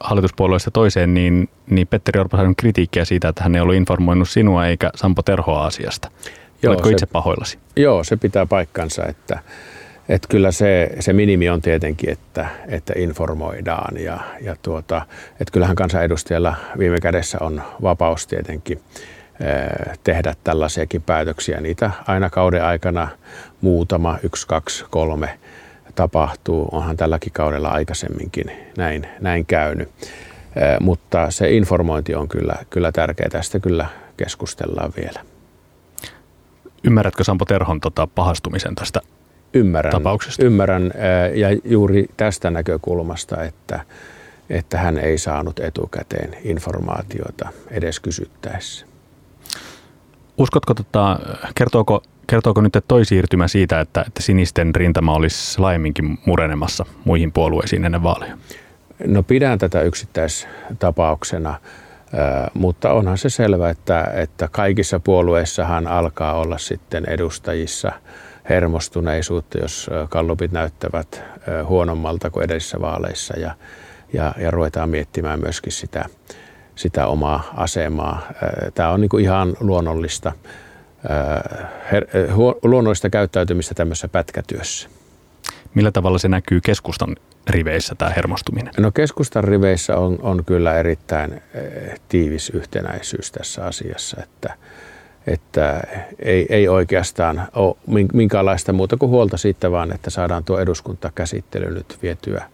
hallituspuolueesta 0.00 0.70
toiseen, 0.70 1.14
niin, 1.14 1.48
niin 1.70 1.86
Petteri 1.86 2.20
Orpo 2.20 2.36
sai 2.36 2.46
kritiikkiä 2.56 3.04
siitä, 3.04 3.28
että 3.28 3.42
hän 3.42 3.54
ei 3.54 3.60
ollut 3.60 3.74
informoinut 3.74 4.28
sinua 4.28 4.66
eikä 4.66 4.90
Sampo 4.94 5.22
Terhoa 5.22 5.66
asiasta. 5.66 6.10
Joo, 6.62 6.70
Oletko 6.70 6.88
se, 6.88 6.92
itse 6.92 7.06
pahoillasi? 7.06 7.58
Joo, 7.76 8.04
se 8.04 8.16
pitää 8.16 8.46
paikkansa, 8.46 9.06
että, 9.06 9.38
että 10.08 10.28
kyllä 10.28 10.52
se, 10.52 10.90
se 11.00 11.12
minimi 11.12 11.48
on 11.48 11.62
tietenkin, 11.62 12.10
että, 12.10 12.48
että 12.68 12.92
informoidaan 12.96 14.00
ja, 14.00 14.20
ja 14.40 14.56
tuota, 14.62 15.06
että 15.30 15.52
kyllähän 15.52 15.76
kansanedustajalla 15.76 16.54
viime 16.78 17.00
kädessä 17.00 17.38
on 17.40 17.62
vapaus 17.82 18.26
tietenkin 18.26 18.80
eh, 19.40 19.98
tehdä 20.04 20.34
tällaisiakin 20.44 21.02
päätöksiä. 21.02 21.60
Niitä 21.60 21.90
aina 22.06 22.30
kauden 22.30 22.64
aikana 22.64 23.08
muutama, 23.60 24.18
yksi, 24.22 24.46
kaksi, 24.46 24.84
kolme 24.90 25.38
tapahtuu. 25.94 26.68
Onhan 26.72 26.96
tälläkin 26.96 27.32
kaudella 27.32 27.68
aikaisemminkin 27.68 28.50
näin, 28.76 29.06
näin 29.20 29.46
käynyt. 29.46 29.88
Eh, 30.56 30.76
mutta 30.80 31.30
se 31.30 31.50
informointi 31.50 32.14
on 32.14 32.28
kyllä, 32.28 32.54
kyllä 32.70 32.92
tärkeää. 32.92 33.28
Tästä 33.28 33.60
kyllä 33.60 33.86
keskustellaan 34.16 34.92
vielä. 35.02 35.37
Ymmärrätkö 36.84 37.24
Sampo 37.24 37.44
Terhon 37.44 37.80
tota, 37.80 38.06
pahastumisen 38.06 38.74
tästä 38.74 39.00
ymmärrän, 39.54 39.92
tapauksesta? 39.92 40.44
Ymmärrän 40.44 40.92
ja 41.34 41.48
juuri 41.64 42.06
tästä 42.16 42.50
näkökulmasta, 42.50 43.42
että, 43.42 43.80
että 44.50 44.78
hän 44.78 44.98
ei 44.98 45.18
saanut 45.18 45.58
etukäteen 45.58 46.36
informaatiota 46.44 47.48
edes 47.70 48.00
kysyttäessä. 48.00 48.86
Uskotko, 50.38 50.74
tota, 50.74 51.18
kertooko, 51.54 52.02
kertooko 52.26 52.60
nyt 52.60 52.72
toi 52.88 53.04
siirtymä 53.04 53.48
siitä, 53.48 53.80
että, 53.80 54.04
että 54.06 54.22
sinisten 54.22 54.74
rintama 54.74 55.14
olisi 55.14 55.60
laajemminkin 55.60 56.18
murenemassa 56.26 56.86
muihin 57.04 57.32
puolueisiin 57.32 57.84
ennen 57.84 58.02
vaaleja? 58.02 58.38
No 59.06 59.22
pidän 59.22 59.58
tätä 59.58 59.82
yksittäistapauksena 59.82 61.54
mutta 62.54 62.92
onhan 62.92 63.18
se 63.18 63.30
selvä, 63.30 63.70
että, 63.70 64.10
että 64.14 64.48
kaikissa 64.52 65.00
puolueissahan 65.00 65.86
alkaa 65.86 66.34
olla 66.34 66.58
sitten 66.58 67.04
edustajissa 67.08 67.92
hermostuneisuutta, 68.48 69.58
jos 69.58 69.90
kallupit 70.08 70.52
näyttävät 70.52 71.22
huonommalta 71.64 72.30
kuin 72.30 72.44
edellisissä 72.44 72.80
vaaleissa 72.80 73.38
ja, 73.38 73.54
ja, 74.12 74.34
ja 74.38 74.50
ruvetaan 74.50 74.90
miettimään 74.90 75.40
myöskin 75.40 75.72
sitä, 75.72 76.04
sitä 76.74 77.06
omaa 77.06 77.50
asemaa. 77.56 78.22
Tämä 78.74 78.90
on 78.90 79.00
niin 79.00 79.08
kuin 79.08 79.24
ihan 79.24 79.56
luonnollista, 79.60 80.32
luonnollista 82.62 83.10
käyttäytymistä 83.10 83.74
tämmöisessä 83.74 84.08
pätkätyössä. 84.08 84.88
Millä 85.74 85.90
tavalla 85.90 86.18
se 86.18 86.28
näkyy 86.28 86.60
keskustan 86.60 87.16
riveissä 87.50 87.94
tämä 87.94 88.10
hermostuminen? 88.10 88.74
No 88.78 88.90
keskustan 88.90 89.44
riveissä 89.44 89.96
on, 89.96 90.18
on 90.22 90.44
kyllä 90.44 90.78
erittäin 90.78 91.32
eh, 91.32 92.00
tiivis 92.08 92.50
yhtenäisyys 92.50 93.32
tässä 93.32 93.64
asiassa, 93.66 94.22
että, 94.22 94.54
että 95.26 95.80
ei, 96.18 96.46
ei 96.48 96.68
oikeastaan 96.68 97.48
ole 97.54 98.06
minkäänlaista 98.12 98.72
muuta 98.72 98.96
kuin 98.96 99.10
huolta 99.10 99.36
siitä 99.36 99.70
vaan, 99.70 99.92
että 99.92 100.10
saadaan 100.10 100.44
tuo 100.44 100.58
eduskuntakäsittely 100.58 101.74
nyt 101.74 101.98
vietyä 102.02 102.44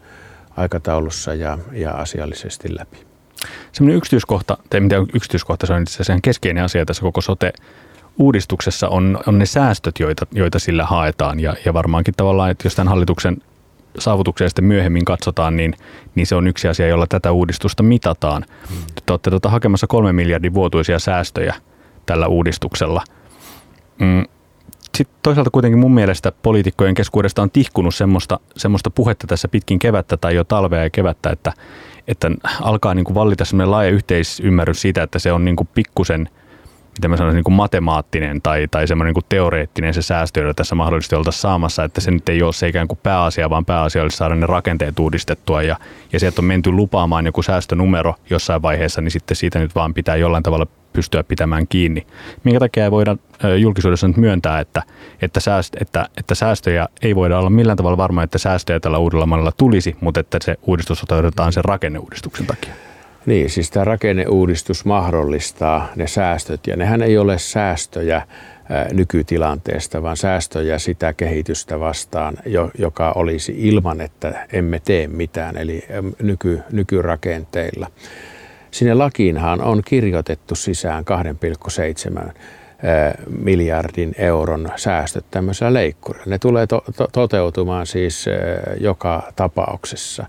aikataulussa 0.57 1.35
ja, 1.35 1.59
ja 1.72 1.90
asiallisesti 1.90 2.77
läpi. 2.79 2.98
Sellainen 3.72 3.96
yksityiskohta, 3.96 4.59
tai 4.70 4.81
mitä 4.81 4.96
yksityiskohta, 5.14 5.66
se 5.66 5.72
on 5.72 5.83
itse 5.83 5.94
asiassa 5.94 6.20
keskeinen 6.22 6.64
asia 6.64 6.85
tässä 6.85 7.03
koko 7.03 7.20
sote 7.20 7.53
uudistuksessa 8.18 8.88
on, 8.88 9.18
on 9.27 9.38
ne 9.38 9.46
säästöt, 9.46 10.00
joita, 10.00 10.27
joita 10.33 10.59
sillä 10.59 10.85
haetaan. 10.85 11.40
Ja, 11.40 11.55
ja 11.64 11.74
varmaankin 11.74 12.14
tavallaan, 12.16 12.50
että 12.50 12.66
jos 12.66 12.74
tämän 12.74 12.88
hallituksen 12.88 13.37
saavutuksia 13.98 14.48
sitten 14.48 14.64
myöhemmin 14.64 15.05
katsotaan, 15.05 15.57
niin, 15.57 15.74
niin 16.14 16.27
se 16.27 16.35
on 16.35 16.46
yksi 16.46 16.68
asia, 16.68 16.88
jolla 16.88 17.07
tätä 17.07 17.33
uudistusta 17.33 17.83
mitataan. 17.83 18.44
Hmm. 18.68 18.77
Te 19.07 19.12
olette 19.12 19.31
tuota 19.31 19.48
hakemassa 19.48 19.87
kolme 19.87 20.12
miljardin 20.12 20.55
vuotuisia 20.55 20.98
säästöjä 20.98 21.55
tällä 22.07 22.27
uudistuksella. 22.27 23.05
Mm. 23.98 24.24
Sitten 24.96 25.16
toisaalta 25.22 25.50
kuitenkin 25.50 25.79
mun 25.79 25.94
mielestä 25.94 26.33
poliitikkojen 26.42 26.94
keskuudesta 26.94 27.42
on 27.42 27.50
tihkunut 27.50 27.94
semmoista, 27.94 28.40
semmoista 28.57 28.90
puhetta 28.90 29.27
tässä 29.27 29.48
pitkin 29.48 29.79
kevättä 29.79 30.16
tai 30.16 30.35
jo 30.35 30.44
talvea 30.44 30.83
ja 30.83 30.90
kevättä, 30.90 31.31
että, 31.31 31.53
että 32.09 32.31
alkaa 32.62 32.94
niin 32.94 33.05
kuin 33.05 33.14
vallita 33.14 33.44
semmoinen 33.44 33.70
laaja 33.70 33.90
yhteisymmärrys 33.90 34.81
siitä, 34.81 35.03
että 35.03 35.18
se 35.18 35.33
on 35.33 35.44
niin 35.44 35.57
kuin 35.57 35.68
pikkusen– 35.74 36.29
miten 36.98 37.11
mä 37.11 37.16
sanoisin, 37.16 37.37
niin 37.37 37.44
kuin 37.44 37.54
matemaattinen 37.54 38.42
tai, 38.42 38.68
tai 38.70 38.87
semmoinen 38.87 39.09
niin 39.09 39.14
kuin 39.14 39.24
teoreettinen 39.28 39.94
se 39.94 40.02
säästö, 40.02 40.40
jota 40.40 40.54
tässä 40.54 40.74
mahdollisesti 40.74 41.16
oltaisiin 41.16 41.40
saamassa, 41.40 41.85
että 41.85 42.00
se 42.00 42.11
nyt 42.11 42.28
ei 42.28 42.42
ole 42.42 42.52
se 42.52 42.68
ikään 42.68 42.88
kuin 42.88 42.98
pääasia, 43.02 43.50
vaan 43.50 43.64
pääasia 43.64 44.02
olisi 44.02 44.16
saada 44.16 44.35
ne 44.35 44.46
rakenteet 44.46 44.98
uudistettua 44.98 45.62
ja, 45.62 45.76
ja 46.12 46.20
sieltä 46.20 46.40
on 46.40 46.44
menty 46.44 46.72
lupaamaan 46.72 47.26
joku 47.26 47.42
säästönumero 47.42 48.14
jossain 48.30 48.62
vaiheessa, 48.62 49.00
niin 49.00 49.11
sitten 49.11 49.37
siitä 49.37 49.59
nyt 49.59 49.74
vaan 49.74 49.94
pitää 49.94 50.16
jollain 50.16 50.42
tavalla 50.42 50.66
pystyä 50.92 51.24
pitämään 51.24 51.66
kiinni. 51.68 52.07
Minkä 52.44 52.61
takia 52.61 52.85
ei 52.85 52.90
voida 52.90 53.16
julkisuudessa 53.59 54.09
nyt 54.09 54.16
myöntää, 54.16 54.61
että, 54.61 54.83
että, 55.22 55.40
sääst, 55.40 55.76
että, 55.80 56.09
että 56.16 56.35
säästöjä 56.35 56.88
ei 57.02 57.14
voida 57.14 57.38
olla 57.38 57.50
millään 57.50 57.76
tavalla 57.76 57.96
varma, 57.96 58.22
että 58.22 58.38
säästöjä 58.38 58.80
tällä 58.80 58.98
uudella 58.98 59.26
mallilla 59.26 59.52
tulisi, 59.52 59.96
mutta 60.00 60.20
että 60.20 60.38
se 60.42 60.57
uudistus 60.62 61.00
toteutetaan 61.00 61.52
sen 61.52 61.64
rakenneuudistuksen 61.64 62.46
takia? 62.46 62.74
Niin, 63.26 63.50
siis 63.50 63.70
tämä 63.70 63.84
rakenneuudistus 63.84 64.84
mahdollistaa 64.84 65.88
ne 65.96 66.06
säästöt, 66.06 66.66
ja 66.66 66.76
nehän 66.76 67.02
ei 67.02 67.18
ole 67.18 67.38
säästöjä 67.38 68.22
nykytilanteesta, 68.92 70.02
vaan 70.02 70.16
säästöjä 70.16 70.78
sitä 70.78 71.12
kehitystä 71.12 71.80
vastaan, 71.80 72.37
joka 72.78 73.12
olisi 73.12 73.54
ilman, 73.58 74.00
että 74.00 74.46
emme 74.52 74.80
tee 74.84 75.06
mitään, 75.06 75.56
eli 75.56 75.84
nyky, 76.22 76.60
nykyrakenteilla. 76.72 77.90
Sinne 78.70 78.94
lakiinhan 78.94 79.60
on 79.60 79.82
kirjoitettu 79.84 80.54
sisään 80.54 81.04
2,7 82.24 82.32
miljardin 83.42 84.14
euron 84.18 84.68
säästöt 84.76 85.24
tämmöisellä 85.30 85.72
leikkurilla. 85.72 86.26
Ne 86.26 86.38
tulee 86.38 86.66
to- 86.66 86.84
to- 86.96 87.08
toteutumaan 87.12 87.87
siis 87.87 88.26
joka 88.80 89.32
tapauksessa. 89.37 90.26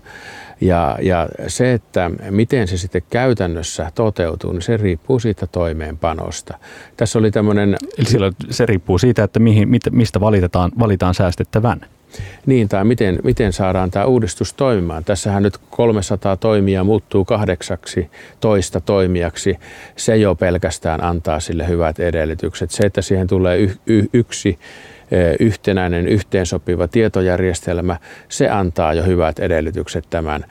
Ja, 0.60 0.98
ja 1.02 1.28
se, 1.46 1.72
että 1.72 2.10
miten 2.30 2.68
se 2.68 2.76
sitten 2.76 3.02
käytännössä 3.10 3.90
toteutuu, 3.94 4.52
niin 4.52 4.62
se 4.62 4.76
riippuu 4.76 5.18
siitä 5.18 5.46
toimeenpanosta. 5.46 6.58
Tässä 6.96 7.18
oli 7.18 7.30
tämmöinen... 7.30 7.76
Eli 7.98 8.06
silloin 8.06 8.32
se 8.50 8.66
riippuu 8.66 8.98
siitä, 8.98 9.24
että 9.24 9.38
mihin, 9.38 9.68
mistä 9.90 10.20
valitetaan, 10.20 10.72
valitaan 10.78 11.14
säästettävän. 11.14 11.80
Niin, 12.46 12.68
tai 12.68 12.84
miten, 12.84 13.18
miten 13.24 13.52
saadaan 13.52 13.90
tämä 13.90 14.04
uudistus 14.04 14.54
toimimaan. 14.54 15.04
Tässähän 15.04 15.42
nyt 15.42 15.58
300 15.70 16.36
toimia 16.36 16.84
muuttuu 16.84 17.24
kahdeksaksi 17.24 18.10
toista 18.40 18.80
toimijaksi. 18.80 19.58
Se 19.96 20.16
jo 20.16 20.34
pelkästään 20.34 21.04
antaa 21.04 21.40
sille 21.40 21.68
hyvät 21.68 22.00
edellytykset. 22.00 22.70
Se, 22.70 22.86
että 22.86 23.02
siihen 23.02 23.26
tulee 23.26 23.58
y- 23.58 23.76
y- 23.86 24.06
yksi 24.12 24.58
yhtenäinen, 25.40 26.08
yhteensopiva 26.08 26.88
tietojärjestelmä, 26.88 27.96
se 28.28 28.48
antaa 28.48 28.94
jo 28.94 29.04
hyvät 29.04 29.38
edellytykset 29.38 30.04
tämän, 30.10 30.44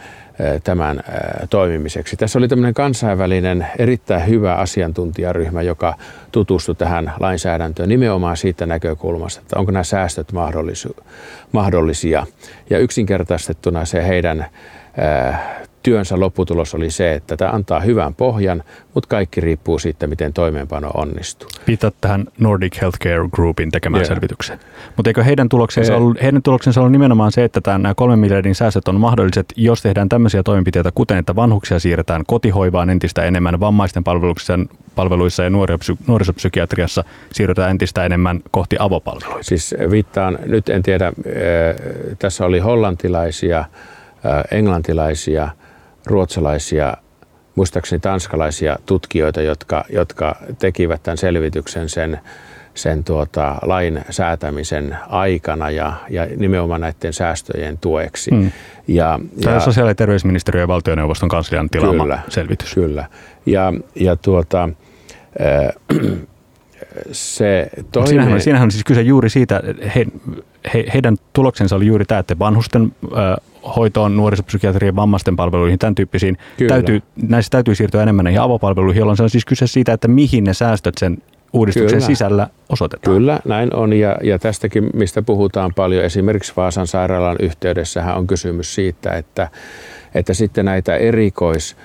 tämän 0.64 1.04
toimimiseksi. 1.50 2.18
Tässä 2.18 2.40
oli 2.40 2.48
tämmöinen 2.48 2.74
kansainvälinen 2.74 3.68
erittäin 3.80 4.28
hyvä 4.28 4.56
asiantuntijaryhmä, 4.56 5.62
joka 5.62 5.96
tutustui 6.32 6.76
tähän 6.76 7.14
lainsäädäntöön 7.20 7.90
nimenomaan 7.90 8.38
siitä 8.38 8.66
näkökulmasta, 8.66 9.42
että 9.42 9.60
onko 9.60 9.72
nämä 9.72 9.84
säästöt 9.84 10.28
mahdollisia. 11.52 12.26
Ja 12.70 12.80
yksinkertaistettuna 12.80 13.86
se 13.86 14.08
heidän 14.08 14.46
työnsä 15.86 16.20
lopputulos 16.20 16.76
oli 16.76 16.90
se, 16.90 17.14
että 17.14 17.38
tämä 17.38 17.52
antaa 17.52 17.80
hyvän 17.80 18.16
pohjan, 18.16 18.64
mutta 18.94 19.08
kaikki 19.08 19.42
riippuu 19.42 19.80
siitä, 19.80 20.08
miten 20.08 20.34
toimeenpano 20.34 20.92
onnistuu. 20.94 21.50
Viitat 21.68 21.96
tähän 22.02 22.26
Nordic 22.40 22.82
Healthcare 22.82 23.30
Groupin 23.32 23.72
tekemään 23.72 24.02
yeah. 24.02 24.08
selvitykseen. 24.08 24.60
Mutta 24.96 25.10
eikö 25.10 25.24
heidän 25.24 25.50
tuloksensa, 25.50 25.94
e- 25.94 25.96
ollut, 25.96 26.22
heidän 26.22 26.42
tuloksensa 26.42 26.82
ollut 26.82 26.92
nimenomaan 26.92 27.32
se, 27.32 27.44
että 27.44 27.62
tämän, 27.62 27.82
nämä 27.82 27.96
kolmen 27.96 28.20
miljardin 28.20 28.56
säästöt 28.56 28.88
on 28.88 29.00
mahdolliset, 29.00 29.54
jos 29.56 29.82
tehdään 29.82 30.10
tämmöisiä 30.10 30.44
toimenpiteitä, 30.44 30.92
kuten 30.96 31.18
että 31.18 31.36
vanhuksia 31.36 31.80
siirretään 31.80 32.24
kotihoivaan 32.28 32.90
entistä 32.90 33.24
enemmän, 33.24 33.60
vammaisten 33.60 34.04
palveluissa, 34.04 34.60
palveluissa 34.96 35.44
ja 35.44 35.50
nuorisopsykiatriassa 36.08 37.04
siirrytään 37.34 37.72
entistä 37.72 38.06
enemmän 38.06 38.40
kohti 38.52 38.76
avopalveluita. 38.80 39.44
Siis 39.44 39.76
viittaan, 39.92 40.40
nyt 40.46 40.70
en 40.70 40.84
tiedä, 40.84 41.14
tässä 42.20 42.46
oli 42.46 42.60
hollantilaisia, 42.60 43.66
englantilaisia, 44.52 45.50
ruotsalaisia, 46.06 46.98
muistaakseni 47.56 48.00
tanskalaisia 48.00 48.78
tutkijoita, 48.86 49.42
jotka, 49.42 49.86
jotka 49.90 50.36
tekivät 50.60 51.04
tämän 51.04 51.18
selvityksen 51.18 51.90
sen, 51.90 52.20
sen 52.74 53.04
tuota, 53.04 53.56
lain 53.62 54.06
säätämisen 54.10 54.98
aikana 55.10 55.70
ja, 55.70 55.94
ja 56.10 56.28
nimenomaan 56.38 56.82
näiden 56.82 57.14
säästöjen 57.14 57.78
tueksi. 57.78 58.32
Hmm. 58.32 58.52
Ja, 58.88 59.20
Tämä 59.44 59.56
ja, 59.56 59.60
sosiaali- 59.60 59.92
ja 59.92 59.96
terveysministeriö 59.96 60.64
ja 60.64 60.68
valtioneuvoston 60.68 61.30
kanslian 61.30 61.70
tilaama 61.70 62.04
kyllä, 62.04 62.20
selvitys. 62.30 62.74
Kyllä. 62.74 63.08
Ja, 63.46 63.74
ja 63.96 64.16
tuota, 64.16 64.70
se 67.12 67.70
toinen... 67.92 68.10
Siinähän, 68.10 68.42
siinähän 68.42 68.66
on 68.66 68.72
siis 68.72 68.84
kyse 68.84 69.02
juuri 69.02 69.30
siitä, 69.30 69.64
he, 69.96 70.06
he, 70.74 70.86
heidän 70.94 71.18
tuloksensa 71.34 71.76
oli 71.76 71.86
juuri 71.86 72.06
tämä, 72.06 72.20
että 72.20 72.40
vanhusten 72.40 72.96
äh, 73.06 73.36
hoitoon, 73.76 74.18
nuorisopsykiatrian, 74.18 74.96
vammaisten 74.96 75.36
palveluihin, 75.36 75.80
tämän 75.80 75.96
tyyppisiin, 75.96 76.38
täytyy, 76.68 77.02
näissä 77.30 77.50
täytyy 77.50 77.76
siirtyä 77.76 78.04
enemmän 78.04 78.24
näihin 78.24 78.42
avopalveluihin, 78.42 79.00
jolloin 79.00 79.18
se 79.18 79.24
on 79.24 79.30
siis 79.30 79.46
kyse 79.46 79.68
siitä, 79.68 79.94
että 79.94 80.08
mihin 80.08 80.44
ne 80.44 80.54
säästöt 80.54 80.96
sen 80.98 81.18
uudistuksen 81.54 81.98
Kyllä. 81.98 82.08
sisällä 82.08 82.48
osoitetaan. 82.70 83.16
Kyllä, 83.16 83.40
näin 83.46 83.76
on. 83.76 83.94
Ja, 83.94 84.18
ja 84.24 84.40
tästäkin, 84.40 84.90
mistä 84.94 85.22
puhutaan 85.22 85.74
paljon, 85.74 86.04
esimerkiksi 86.04 86.54
Vaasan 86.58 86.88
sairaalan 86.88 87.38
yhteydessähän 87.40 88.18
on 88.18 88.28
kysymys 88.28 88.76
siitä, 88.76 89.12
että, 89.12 89.50
että 90.16 90.34
sitten 90.34 90.66
näitä 90.66 90.96
erikois 90.96 91.76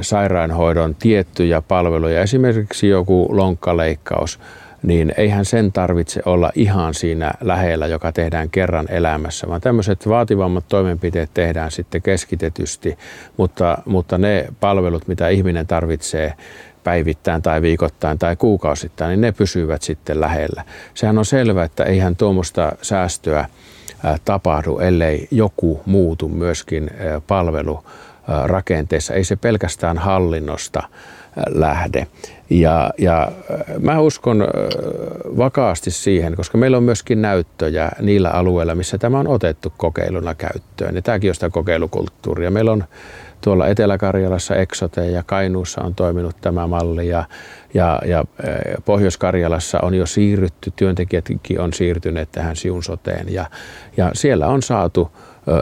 sairaanhoidon 0.00 0.94
tiettyjä 0.94 1.62
palveluja, 1.62 2.22
esimerkiksi 2.22 2.88
joku 2.88 3.28
lonkkaleikkaus, 3.30 4.40
niin 4.82 5.12
eihän 5.16 5.44
sen 5.44 5.72
tarvitse 5.72 6.22
olla 6.26 6.50
ihan 6.54 6.94
siinä 6.94 7.32
lähellä, 7.40 7.86
joka 7.86 8.12
tehdään 8.12 8.50
kerran 8.50 8.86
elämässä, 8.90 9.48
vaan 9.48 9.60
tämmöiset 9.60 10.08
vaativammat 10.08 10.64
toimenpiteet 10.68 11.30
tehdään 11.34 11.70
sitten 11.70 12.02
keskitetysti, 12.02 12.98
mutta, 13.36 13.78
mutta 13.86 14.18
ne 14.18 14.46
palvelut, 14.60 15.08
mitä 15.08 15.28
ihminen 15.28 15.66
tarvitsee 15.66 16.34
päivittäin 16.84 17.42
tai 17.42 17.62
viikoittain 17.62 18.18
tai 18.18 18.36
kuukausittain, 18.36 19.10
niin 19.10 19.20
ne 19.20 19.32
pysyvät 19.32 19.82
sitten 19.82 20.20
lähellä. 20.20 20.64
Sehän 20.94 21.18
on 21.18 21.24
selvää, 21.24 21.64
että 21.64 21.84
eihän 21.84 22.16
tuommoista 22.16 22.72
säästöä 22.82 23.44
tapahdu, 24.24 24.78
ellei 24.78 25.28
joku 25.30 25.80
muutu 25.86 26.28
myöskin 26.28 26.90
palvelu 27.26 27.84
rakenteessa. 28.44 29.14
Ei 29.14 29.24
se 29.24 29.36
pelkästään 29.36 29.98
hallinnosta 29.98 30.82
lähde. 31.48 32.06
Ja, 32.50 32.90
ja 32.98 33.32
mä 33.80 34.00
uskon 34.00 34.44
vakaasti 35.36 35.90
siihen, 35.90 36.36
koska 36.36 36.58
meillä 36.58 36.76
on 36.76 36.82
myöskin 36.82 37.22
näyttöjä 37.22 37.90
niillä 38.00 38.30
alueilla, 38.30 38.74
missä 38.74 38.98
tämä 38.98 39.18
on 39.18 39.28
otettu 39.28 39.72
kokeiluna 39.76 40.34
käyttöön. 40.34 40.94
Ja 40.94 41.02
tämäkin 41.02 41.30
on 41.30 41.34
sitä 41.34 41.50
kokeilukulttuuria. 41.50 42.50
Meillä 42.50 42.72
on 42.72 42.84
tuolla 43.40 43.66
Etelä-Karjalassa 43.66 44.56
Exote 44.56 45.10
ja 45.10 45.22
Kainuussa 45.22 45.82
on 45.82 45.94
toiminut 45.94 46.36
tämä 46.40 46.66
malli 46.66 47.08
ja, 47.08 47.24
ja, 47.74 47.98
ja 48.04 48.24
Pohjois-Karjalassa 48.84 49.78
on 49.82 49.94
jo 49.94 50.06
siirrytty, 50.06 50.72
työntekijätkin 50.76 51.60
on 51.60 51.72
siirtyneet 51.72 52.32
tähän 52.32 52.56
siunsoteen 52.56 53.32
ja, 53.32 53.46
ja 53.96 54.10
siellä 54.14 54.46
on 54.46 54.62
saatu 54.62 55.10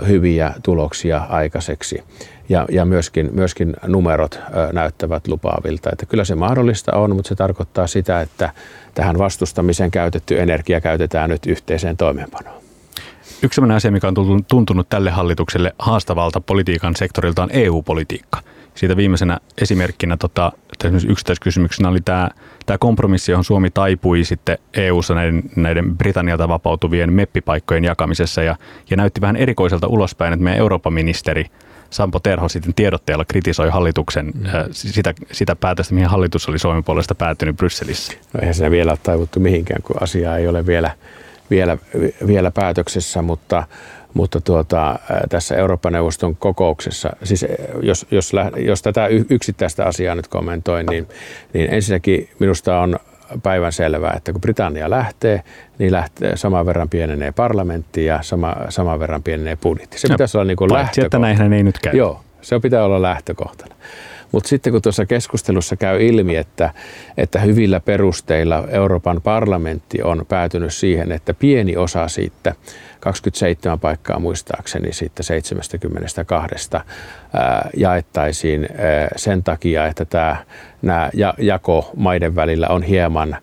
hyviä 0.09 0.55
tuloksia 0.63 1.27
aikaiseksi 1.29 2.03
ja, 2.49 2.67
ja 2.71 2.85
myöskin, 2.85 3.31
myöskin 3.33 3.77
numerot 3.87 4.41
näyttävät 4.73 5.29
lupaavilta. 5.29 5.91
Että 5.93 6.07
kyllä 6.07 6.25
se 6.25 6.35
mahdollista 6.35 6.93
on, 6.93 7.17
mutta 7.17 7.29
se 7.29 7.35
tarkoittaa 7.35 7.87
sitä, 7.87 8.21
että 8.21 8.51
tähän 8.95 9.19
vastustamiseen 9.19 9.91
käytetty 9.91 10.41
energia 10.41 10.81
käytetään 10.81 11.31
nyt 11.31 11.47
yhteiseen 11.47 11.97
toimeenpanoon. 11.97 12.63
Yksi 13.43 13.55
sellainen 13.55 13.77
asia, 13.77 13.91
mikä 13.93 14.09
on 14.09 14.45
tuntunut 14.49 14.89
tälle 14.89 15.11
hallitukselle 15.11 15.75
haastavalta 15.79 16.41
politiikan 16.41 16.97
sektorilta 16.97 17.43
on 17.43 17.51
EU-politiikka. 17.53 18.39
Siitä 18.79 18.97
viimeisenä 18.97 19.39
esimerkkinä 19.63 20.17
tota, 20.17 20.53
yksittäiskysymyksenä 21.09 21.89
oli 21.89 22.01
tämä, 22.01 22.31
tämä 22.67 22.79
kompromissi, 22.79 23.33
johon 23.33 23.45
Suomi 23.45 23.71
taipui 23.71 24.25
sitten 24.25 24.59
EU-ssa 24.75 25.15
näiden, 25.15 25.43
näiden 25.57 25.97
Britannialta 25.97 26.49
vapautuvien 26.49 27.13
meppipaikkojen 27.13 27.85
jakamisessa 27.85 28.43
ja, 28.43 28.57
ja 28.91 28.97
näytti 28.97 29.21
vähän 29.21 29.37
erikoiselta 29.37 29.87
ulospäin, 29.87 30.33
että 30.33 30.45
meidän 30.45 30.61
Euroopan 30.61 30.93
ministeri– 30.93 31.47
Sampo 31.91 32.21
Terho 32.21 32.49
sitten 32.49 32.75
tiedotteella 32.75 33.25
kritisoi 33.25 33.71
hallituksen 33.71 34.27
mm. 34.27 34.47
äh, 34.47 34.53
sitä, 34.71 35.15
sitä 35.33 35.57
päätöstä, 35.57 35.95
mihin 35.95 36.09
hallitus 36.09 36.49
oli 36.49 36.59
Suomen 36.59 36.85
puolesta 36.85 37.15
päätynyt 37.15 37.57
Brysselissä. 37.57 38.13
No 38.33 38.41
eihän 38.41 38.55
siinä 38.55 38.71
vielä 38.71 38.91
ole 38.91 38.99
taivuttu 39.03 39.41
mihinkään, 39.41 39.83
kun 39.83 39.97
asia 40.01 40.37
ei 40.37 40.49
ole 40.49 40.67
vielä, 40.67 40.91
vielä, 41.51 41.79
vielä 42.27 42.51
päätöksessä, 42.51 43.23
mutta, 43.23 43.67
mutta 44.15 44.41
tuota, 44.41 44.99
tässä 45.29 45.57
Euroopan 45.57 45.93
neuvoston 45.93 46.37
kokouksessa, 46.37 47.11
siis 47.25 47.47
jos, 47.83 48.07
jos, 48.11 48.33
jos 48.57 48.83
tätä 48.83 49.07
yksittäistä 49.31 49.85
asiaa 49.85 50.15
nyt 50.15 50.29
kommentoin, 50.29 50.87
niin, 50.87 51.09
niin 51.53 51.75
ensinnäkin 51.75 52.29
minusta 52.39 52.81
on 52.81 52.99
päivän 53.43 53.73
selvää, 53.73 54.15
että 54.17 54.33
kun 54.33 54.41
Britannia 54.41 54.91
lähtee, 54.91 55.43
niin 55.79 55.93
lähtee, 55.93 56.37
saman 56.37 56.67
verran 56.67 56.89
pienenee 56.89 57.33
parlamentti 57.33 58.05
ja 58.05 58.19
sama, 58.23 58.57
saman 58.69 59.01
verran 59.01 59.23
pienenee 59.23 59.57
budjetti. 59.57 59.99
Se 59.99 60.09
no, 60.09 60.15
pitäisi 60.15 60.37
olla 60.37 60.45
niin 60.45 60.57
kuin 60.57 60.73
lähtökohta. 60.73 61.07
että 61.07 61.19
näinhän 61.19 61.53
ei 61.53 61.63
nyt 61.63 61.79
käy. 61.79 61.97
Joo, 61.97 62.21
se 62.43 62.61
pitää 62.61 62.85
olla 62.85 63.03
lähtökohtana. 63.03 63.75
Mutta 64.33 64.49
sitten 64.49 64.73
kun 64.73 64.83
tuossa 64.83 65.07
keskustelussa 65.07 65.77
käy 65.77 66.07
ilmi, 66.07 66.37
että, 66.37 66.71
että 67.17 67.41
hyvillä 67.41 67.81
perusteilla 67.81 68.69
Euroopan 68.69 69.23
parlamentti 69.23 70.03
on 70.03 70.27
päätynyt 70.29 70.75
siihen, 70.75 71.13
että 71.13 71.35
pieni 71.35 71.77
osa 71.77 72.09
siitä 72.09 72.55
27 73.01 73.81
paikkaa 73.81 74.19
muistaakseni 74.19 74.93
siitä 74.93 75.23
72 75.23 76.71
ää, 77.33 77.71
jaettaisiin 77.77 78.69
ää, 78.71 79.09
sen 79.17 79.43
takia, 79.43 79.87
että 79.87 80.05
tämä, 80.05 80.37
nämä 80.83 81.11
jako 81.39 81.91
maiden 81.97 82.37
välillä 82.37 82.67
on 82.69 82.83
hieman 82.83 83.37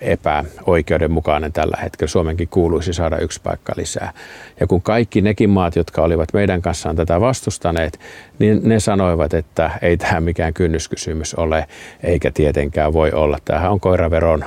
epäoikeudenmukainen 0.00 1.52
tällä 1.52 1.78
hetkellä. 1.82 2.10
Suomenkin 2.10 2.48
kuuluisi 2.48 2.92
saada 2.92 3.18
yksi 3.18 3.40
paikka 3.42 3.72
lisää. 3.76 4.12
Ja 4.60 4.66
kun 4.66 4.82
kaikki 4.82 5.20
nekin 5.20 5.50
maat, 5.50 5.76
jotka 5.76 6.02
olivat 6.02 6.32
meidän 6.32 6.62
kanssaan 6.62 6.96
tätä 6.96 7.20
vastustaneet, 7.20 8.00
niin 8.38 8.60
ne 8.62 8.80
sanoivat, 8.80 9.34
että 9.34 9.70
ei 9.82 9.96
tämä 9.96 10.20
mikään 10.20 10.54
kynnyskysymys 10.54 11.34
ole, 11.34 11.66
eikä 12.02 12.30
tietenkään 12.30 12.92
voi 12.92 13.12
olla. 13.12 13.38
Tämähän 13.44 13.70
on 13.70 13.80
koiraveron 13.80 14.44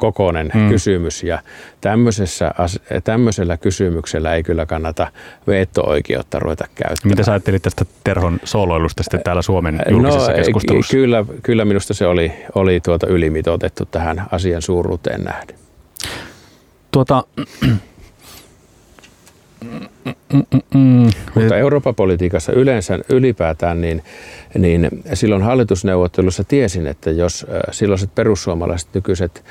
kokoinen 0.00 0.50
hmm. 0.54 0.68
kysymys 0.68 1.22
ja 1.22 1.38
tämmöisessä, 1.80 2.54
tämmöisellä 3.04 3.56
kysymyksellä 3.56 4.34
ei 4.34 4.42
kyllä 4.42 4.66
kannata 4.66 5.06
veto-oikeutta 5.46 6.38
ruveta 6.38 6.64
käyttämään. 6.74 7.12
Mitä 7.12 7.22
sä 7.22 7.32
ajattelit 7.32 7.62
tästä 7.62 7.84
Terhon 8.04 8.40
sooloilusta 8.44 9.02
sitten 9.02 9.20
täällä 9.24 9.42
Suomen 9.42 9.82
julkisessa 9.90 10.30
no, 10.30 10.36
keskustelussa? 10.36 10.90
Kyllä, 10.90 11.24
kyllä 11.42 11.64
minusta 11.64 11.94
se 11.94 12.06
oli, 12.06 12.32
oli 12.54 12.80
tuota 12.80 13.06
ylimitoitettu 13.06 13.86
tähän 13.86 14.26
asian 14.30 14.62
suuruuteen 14.62 15.24
nähden. 15.24 15.56
Tuota, 16.90 17.24
Mutta 21.34 21.56
Euroopan 21.56 21.94
politiikassa 21.94 22.52
yleensä 22.52 22.98
ylipäätään, 23.08 23.80
niin, 23.80 24.02
niin 24.58 24.88
silloin 25.14 25.42
hallitusneuvottelussa 25.42 26.44
tiesin, 26.44 26.86
että 26.86 27.10
jos 27.10 27.46
silloiset 27.70 28.14
perussuomalaiset 28.14 28.88
nykyiset 28.94 29.44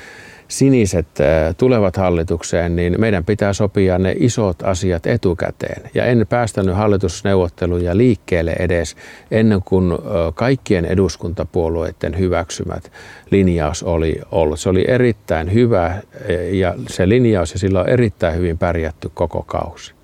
siniset 0.50 1.06
äh, 1.20 1.54
tulevat 1.56 1.96
hallitukseen, 1.96 2.76
niin 2.76 3.00
meidän 3.00 3.24
pitää 3.24 3.52
sopia 3.52 3.98
ne 3.98 4.14
isot 4.18 4.62
asiat 4.62 5.06
etukäteen. 5.06 5.90
Ja 5.94 6.04
en 6.04 6.26
päästänyt 6.28 6.76
hallitusneuvotteluja 6.76 7.96
liikkeelle 7.96 8.56
edes 8.58 8.96
ennen 9.30 9.62
kuin 9.64 9.92
kaikkien 10.34 10.84
eduskuntapuolueiden 10.84 12.18
hyväksymät 12.18 12.92
linjaus 13.30 13.82
oli 13.82 14.20
ollut. 14.30 14.60
Se 14.60 14.68
oli 14.68 14.84
erittäin 14.88 15.52
hyvä 15.52 16.00
e, 16.28 16.34
ja 16.34 16.74
se 16.88 17.08
linjaus 17.08 17.52
ja 17.52 17.58
sillä 17.58 17.80
on 17.80 17.88
erittäin 17.88 18.36
hyvin 18.36 18.58
pärjätty 18.58 19.10
koko 19.14 19.42
kausi. 19.42 19.94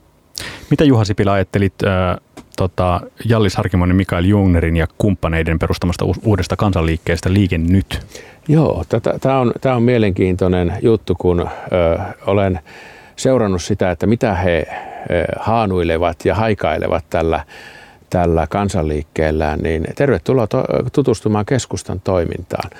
Mitä 0.70 0.85
Juha 0.85 1.04
Sipilä 1.04 1.32
ajattelit 1.32 1.74
äh, 1.85 2.16
tota, 2.57 3.01
Jallis 3.25 3.57
Harkimon 3.57 3.88
ja 3.88 3.95
Mikael 3.95 4.25
Jungnerin 4.25 4.77
ja 4.77 4.87
kumppaneiden 4.99 5.59
perustamasta 5.59 6.05
uudesta 6.25 6.57
kansanliikkeestä 6.57 7.33
Liike 7.33 7.59
Nyt? 7.59 8.07
Joo, 8.49 8.85
tämä 9.21 9.38
on, 9.38 9.53
on 9.75 9.83
mielenkiintoinen 9.83 10.73
juttu, 10.83 11.14
kun 11.19 11.40
ö, 11.40 11.99
olen 12.27 12.61
seurannut 13.16 13.62
sitä, 13.62 13.90
että 13.90 14.07
mitä 14.07 14.35
he 14.35 14.66
ö, 14.69 15.25
haanuilevat 15.40 16.25
ja 16.25 16.35
haikailevat 16.35 17.05
tällä, 17.11 17.45
tällä 18.11 18.47
kansanliikkeellä, 18.51 19.57
niin 19.57 19.85
tervetuloa 19.95 20.47
tutustumaan 20.92 21.47
keskustan 21.47 22.01
toimintaan. 22.01 22.71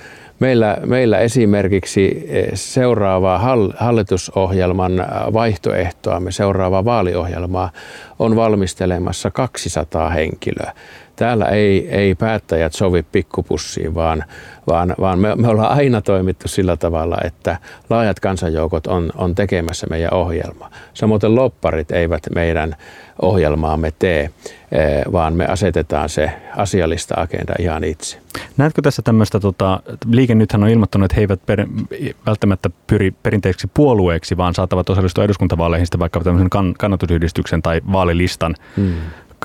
Meillä, 0.41 0.77
meillä 0.87 1.19
esimerkiksi 1.19 2.27
eh, 2.29 2.49
seuraavaa 2.55 3.39
hallitusohjelman 3.77 4.93
vaihtoehtoa, 5.33 6.23
seuraavaa 6.31 6.85
vaaliohjelmaa 6.85 7.71
on 8.19 8.37
valmistelemassa 8.37 9.31
200 9.31 10.11
henkilöä. 10.11 10.73
Täällä 11.17 11.45
ei, 11.45 11.89
ei 11.91 12.15
päättäjät 12.15 12.73
sovi 12.73 13.03
pikkupussiin, 13.03 13.95
vaan, 13.95 14.25
vaan, 14.67 14.95
vaan 15.01 15.19
me, 15.19 15.35
me 15.35 15.49
ollaan 15.49 15.79
aina 15.79 16.01
toimittu 16.01 16.49
sillä 16.49 16.77
tavalla, 16.77 17.17
että 17.25 17.59
laajat 17.91 18.21
kansanjoukot 18.21 18.87
on, 18.87 19.13
on 19.17 19.35
tekemässä 19.35 19.87
meidän 19.91 20.15
ohjelmaa. 20.15 20.71
Samoin 20.95 21.21
lopparit 21.29 21.91
eivät 21.91 22.23
meidän 22.35 22.77
ohjelmaamme 23.23 23.93
tee, 23.99 24.31
eh, 24.73 25.13
vaan 25.13 25.35
me 25.35 25.47
asetetaan 25.47 26.09
se 26.09 26.33
asiallista 26.57 27.15
agenda 27.21 27.55
ihan 27.59 27.85
itse. 27.85 28.19
Näetkö 28.57 28.83
tässä 28.83 29.03
tämmöistä, 29.03 29.41
tota, 29.41 29.81
Liike 30.11 30.35
nythän 30.35 30.63
on 30.63 30.69
ilmoittanut, 30.69 31.05
että 31.05 31.15
he 31.15 31.21
eivät 31.21 31.41
per, 31.47 31.67
välttämättä 32.27 32.71
pyri 32.87 33.11
perinteiseksi 33.23 33.71
puolueeksi, 33.75 34.37
vaan 34.37 34.55
saattavat 34.55 34.91
osallistua 34.91 35.25
eduskuntavaaleihin 35.25 35.87
sitten 35.87 36.01
vaikka 36.01 36.21
tämmöisen 36.21 36.51
kan, 36.51 36.75
kannatusyhdistyksen 36.79 37.63
tai 37.63 37.81
vaalilistan 37.93 38.55
hmm. 38.77 38.95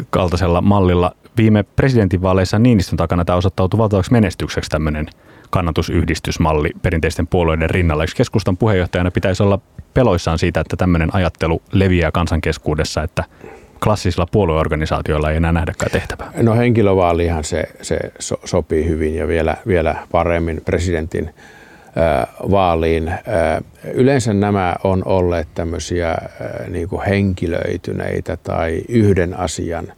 kaltaisella 0.10 0.62
mallilla. 0.62 1.16
Viime 1.38 1.64
presidentinvaaleissa 1.64 2.60
Niinistön 2.60 2.98
takana 2.98 3.26
tämä 3.26 3.38
osoittautui 3.38 3.78
valtavaksi 3.78 4.12
menestykseksi 4.12 4.70
tämmöinen 4.70 5.08
kannatusyhdistysmalli 5.50 6.70
perinteisten 6.82 7.28
puolueiden 7.28 7.70
rinnalla. 7.70 8.04
Eikö 8.04 8.14
keskustan 8.18 8.58
puheenjohtajana 8.58 9.12
pitäisi 9.12 9.44
olla 9.44 9.60
peloissaan 9.94 10.40
siitä, 10.40 10.60
että 10.60 10.78
tämmöinen 10.78 11.10
ajattelu 11.16 11.62
leviää 11.72 12.12
kansan 12.12 12.42
keskuudessa, 12.42 13.04
että 13.04 13.24
klassisilla 13.84 14.28
puolueorganisaatioilla 14.32 15.32
ei 15.32 15.38
enää 15.38 15.52
nähdäkään 15.52 15.92
tehtävää? 15.92 16.32
No 16.42 16.56
henkilövaalihan 16.56 17.44
se, 17.44 17.64
se 17.82 18.00
so, 18.20 18.36
sopii 18.46 18.88
hyvin 18.88 19.16
ja 19.16 19.28
vielä, 19.28 19.58
vielä 19.68 19.96
paremmin 20.12 20.62
presidentin 20.66 21.34
vaaliin. 22.52 23.14
Yleensä 23.94 24.34
nämä 24.34 24.76
on 24.84 25.02
olleet 25.06 25.48
tämmöisiä 25.54 26.16
niin 26.68 26.90
kuin 26.90 27.02
henkilöityneitä 27.06 28.38
tai 28.38 28.82
yhden 28.90 29.40
asian 29.40 29.94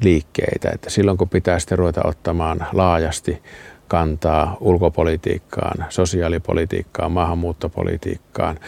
liikkeitä, 0.00 0.70
että 0.74 0.90
silloin 0.90 1.18
kun 1.18 1.28
pitää 1.28 1.58
sitten 1.58 1.78
ruveta 1.78 2.00
ottamaan 2.04 2.66
laajasti 2.72 3.42
kantaa 3.88 4.56
ulkopolitiikkaan, 4.60 5.84
sosiaalipolitiikkaan, 5.88 7.12
maahanmuuttopolitiikkaan 7.12 8.58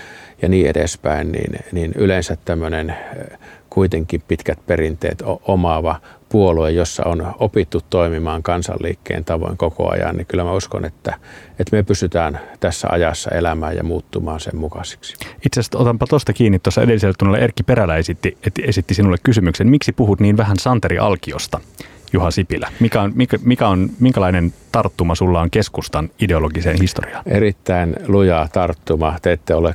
ja 0.43 0.49
niin 0.49 0.67
edespäin, 0.67 1.33
niin, 1.33 1.59
niin 1.73 1.93
yleensä 1.97 2.37
tämmöinen 2.45 2.97
kuitenkin 3.71 4.23
pitkät 4.29 4.59
perinteet 4.67 5.23
omaava 5.43 6.01
puolue, 6.29 6.71
jossa 6.71 7.03
on 7.07 7.35
opittu 7.39 7.81
toimimaan 7.91 8.43
kansanliikkeen 8.43 9.25
tavoin 9.25 9.57
koko 9.57 9.91
ajan, 9.91 10.17
niin 10.17 10.27
kyllä 10.27 10.45
mä 10.45 10.53
uskon, 10.53 10.85
että, 10.85 11.15
että 11.59 11.77
me 11.77 11.83
pystytään 11.83 12.41
tässä 12.61 12.89
ajassa 12.91 13.31
elämään 13.31 13.77
ja 13.77 13.85
muuttumaan 13.85 14.41
sen 14.41 14.57
mukaisiksi. 14.57 15.17
Itse 15.47 15.61
asiassa 15.61 15.79
otanpa 15.79 16.07
tuosta 16.07 16.33
kiinni. 16.33 16.59
Tuossa 16.59 16.83
edellisellä 16.83 17.15
tunnilla 17.19 17.39
Erkki 17.39 17.63
Perälä 17.63 17.97
esitti, 17.97 18.39
esitti 18.63 18.95
sinulle 18.95 19.17
kysymyksen, 19.23 19.69
miksi 19.69 19.93
puhut 19.93 20.21
niin 20.21 20.37
vähän 20.37 20.57
Santeri 20.59 20.99
Alkiosta? 20.99 21.61
Juha 22.17 22.31
Sipilä? 22.31 22.73
Mikä 22.81 23.03
on, 23.03 23.13
mikä, 23.15 23.39
mikä 23.43 23.69
on, 23.69 23.91
minkälainen 24.01 24.55
tarttuma 24.73 25.15
sulla 25.15 25.41
on 25.41 25.51
keskustan 25.51 26.11
ideologiseen 26.21 26.81
historiaan? 26.81 27.23
Erittäin 27.27 27.97
lujaa 28.09 28.49
tarttuma. 28.53 29.17
Te 29.23 29.33
ette 29.33 29.55
ole 29.55 29.75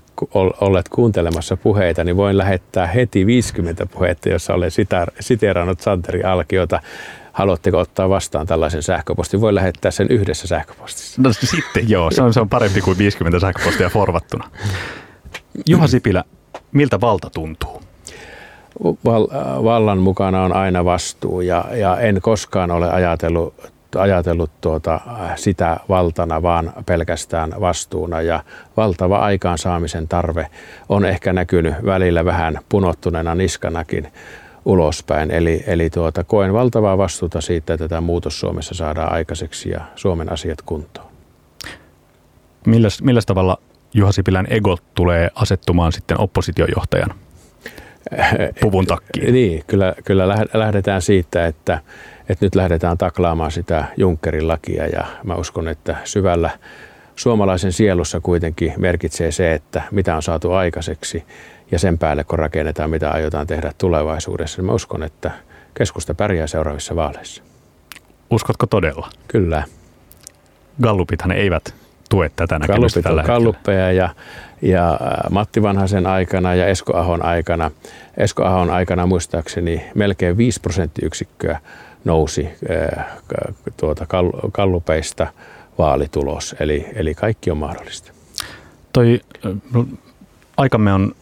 olleet 0.61 0.89
kuuntelemassa 0.89 1.57
puheita, 1.57 2.03
niin 2.03 2.17
voin 2.17 2.37
lähettää 2.37 2.87
heti 2.87 3.25
50 3.25 3.85
puhetta, 3.85 4.29
jossa 4.29 4.53
olen 4.53 4.71
siteerannut 5.19 5.79
Santeri 5.79 6.23
Alkiota. 6.23 6.81
Haluatteko 7.31 7.77
ottaa 7.77 8.09
vastaan 8.09 8.47
tällaisen 8.47 8.83
sähköpostin? 8.83 9.41
Voi 9.41 9.55
lähettää 9.55 9.91
sen 9.91 10.07
yhdessä 10.09 10.47
sähköpostissa. 10.47 11.21
No 11.21 11.33
sitten 11.33 11.89
joo, 11.89 12.11
se 12.11 12.21
on, 12.21 12.33
se 12.33 12.41
on 12.41 12.49
parempi 12.49 12.81
kuin 12.81 12.97
50 12.97 13.39
sähköpostia 13.39 13.89
forvattuna. 13.89 14.49
Juha 15.65 15.87
Sipilä, 15.87 16.23
miltä 16.71 17.01
valta 17.01 17.29
tuntuu? 17.29 17.90
Vallan 19.63 19.97
mukana 19.97 20.43
on 20.43 20.53
aina 20.53 20.85
vastuu 20.85 21.41
ja, 21.41 21.65
ja 21.71 21.97
en 21.97 22.19
koskaan 22.21 22.71
ole 22.71 22.91
ajatellut, 22.91 23.53
ajatellut 23.95 24.51
tuota, 24.61 24.99
sitä 25.35 25.77
valtana, 25.89 26.41
vaan 26.41 26.73
pelkästään 26.85 27.53
vastuuna. 27.61 28.21
Ja 28.21 28.43
valtava 28.77 29.17
aikaansaamisen 29.17 30.07
tarve 30.07 30.47
on 30.89 31.05
ehkä 31.05 31.33
näkynyt 31.33 31.73
välillä 31.85 32.25
vähän 32.25 32.59
punottuneena 32.69 33.35
niskanakin 33.35 34.07
ulospäin. 34.65 35.31
Eli, 35.31 35.63
eli 35.67 35.89
tuota, 35.89 36.23
koen 36.23 36.53
valtavaa 36.53 36.97
vastuuta 36.97 37.41
siitä, 37.41 37.73
että 37.73 37.87
tämä 37.87 38.01
muutos 38.01 38.39
Suomessa 38.39 38.75
saadaan 38.75 39.11
aikaiseksi 39.11 39.69
ja 39.69 39.81
Suomen 39.95 40.31
asiat 40.31 40.61
kuntoon. 40.61 41.07
Milläs, 42.67 43.01
milläs 43.01 43.25
tavalla 43.25 43.57
Juha 43.93 44.11
Sipilän 44.11 44.47
ego 44.49 44.77
tulee 44.95 45.29
asettumaan 45.35 45.91
sitten 45.91 46.21
oppositiojohtajana? 46.21 47.15
Puvun 48.61 48.85
takkiin. 48.85 49.33
Niin, 49.33 49.63
kyllä, 49.67 49.95
kyllä 50.05 50.27
lähdetään 50.53 51.01
siitä, 51.01 51.45
että, 51.45 51.79
että 52.29 52.45
nyt 52.45 52.55
lähdetään 52.55 52.97
taklaamaan 52.97 53.51
sitä 53.51 53.85
Junckerin 53.97 54.47
lakia 54.47 54.87
ja 54.87 55.05
mä 55.23 55.35
uskon, 55.35 55.67
että 55.67 55.95
syvällä 56.03 56.49
suomalaisen 57.15 57.71
sielussa 57.71 58.19
kuitenkin 58.19 58.73
merkitsee 58.77 59.31
se, 59.31 59.53
että 59.53 59.81
mitä 59.91 60.15
on 60.15 60.23
saatu 60.23 60.51
aikaiseksi 60.51 61.23
ja 61.71 61.79
sen 61.79 61.97
päälle 61.97 62.23
kun 62.23 62.39
rakennetaan, 62.39 62.89
mitä 62.89 63.11
aiotaan 63.11 63.47
tehdä 63.47 63.71
tulevaisuudessa. 63.77 64.61
Niin 64.61 64.65
mä 64.65 64.73
uskon, 64.73 65.03
että 65.03 65.31
keskusta 65.73 66.13
pärjää 66.13 66.47
seuraavissa 66.47 66.95
vaaleissa. 66.95 67.43
Uskotko 68.29 68.65
todella? 68.65 69.09
Kyllä. 69.27 69.63
Gallupithan 70.81 71.31
eivät 71.31 71.75
tue 72.09 72.31
tätä 72.35 72.59
näkemystä 72.59 73.01
tällä 73.01 73.23
hetkellä. 73.23 73.91
ja, 73.91 74.09
ja 74.61 74.99
Matti 75.29 75.61
Vanhasen 75.61 76.07
aikana 76.07 76.55
ja 76.55 76.67
Esko 76.67 76.97
Ahon 76.97 77.25
aikana, 77.25 77.71
Esko 78.17 78.43
Ahon 78.43 78.69
aikana 78.69 79.07
muistaakseni 79.07 79.85
melkein 79.95 80.37
5 80.37 80.61
prosenttiyksikköä 80.61 81.59
nousi 82.05 82.49
tuota 83.77 84.05
kallupeista 84.51 85.27
vaalitulos. 85.77 86.55
Eli, 86.59 86.85
eli 86.95 87.15
kaikki 87.15 87.51
on 87.51 87.57
mahdollista. 87.57 88.11
Toi 88.93 89.21
aikamme 90.57 90.93
on 90.93 91.15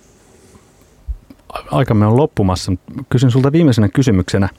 aikamme 1.72 2.06
on 2.06 2.18
loppumassa. 2.18 2.72
Kysyn 3.10 3.32
sulta 3.32 3.52
viimeisenä 3.52 3.90
kysymyksenä, 3.90 4.50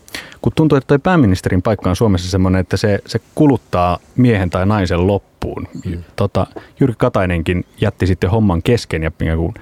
kun 0.42 0.52
tuntuu, 0.56 0.78
että 0.78 0.88
toi 0.88 0.98
pääministerin 0.98 1.62
paikka 1.62 1.90
on 1.90 1.96
Suomessa 1.96 2.30
semmoinen, 2.30 2.60
että 2.60 2.76
se, 2.76 2.98
se 3.06 3.20
kuluttaa 3.34 3.98
miehen 4.16 4.50
tai 4.50 4.66
naisen 4.66 5.06
loppuun. 5.06 5.68
Mm. 5.84 6.02
Tota, 6.16 6.46
Jyrki 6.80 6.96
Katainenkin 6.98 7.64
jätti 7.80 8.06
sitten 8.06 8.30
homman 8.30 8.62
kesken 8.62 9.02
ja 9.02 9.36
kun 9.36 9.54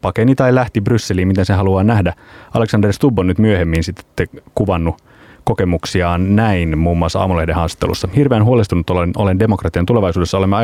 pakeni 0.00 0.34
tai 0.34 0.54
lähti 0.54 0.80
Brysseliin, 0.80 1.28
miten 1.28 1.46
se 1.46 1.52
haluaa 1.52 1.84
nähdä. 1.84 2.14
Alexander 2.54 2.92
Stubb 2.92 3.18
on 3.18 3.26
nyt 3.26 3.38
myöhemmin 3.38 3.84
sitten 3.84 4.28
kuvannut 4.54 5.02
kokemuksiaan 5.46 6.36
näin 6.36 6.78
muun 6.78 6.98
muassa 6.98 7.20
Aamulehden 7.20 7.54
haastattelussa. 7.54 8.08
Hirveän 8.16 8.44
huolestunut 8.44 8.90
olen, 8.90 9.12
olen 9.16 9.38
demokratian 9.38 9.86
tulevaisuudessa. 9.86 10.38
Olemme 10.38 10.56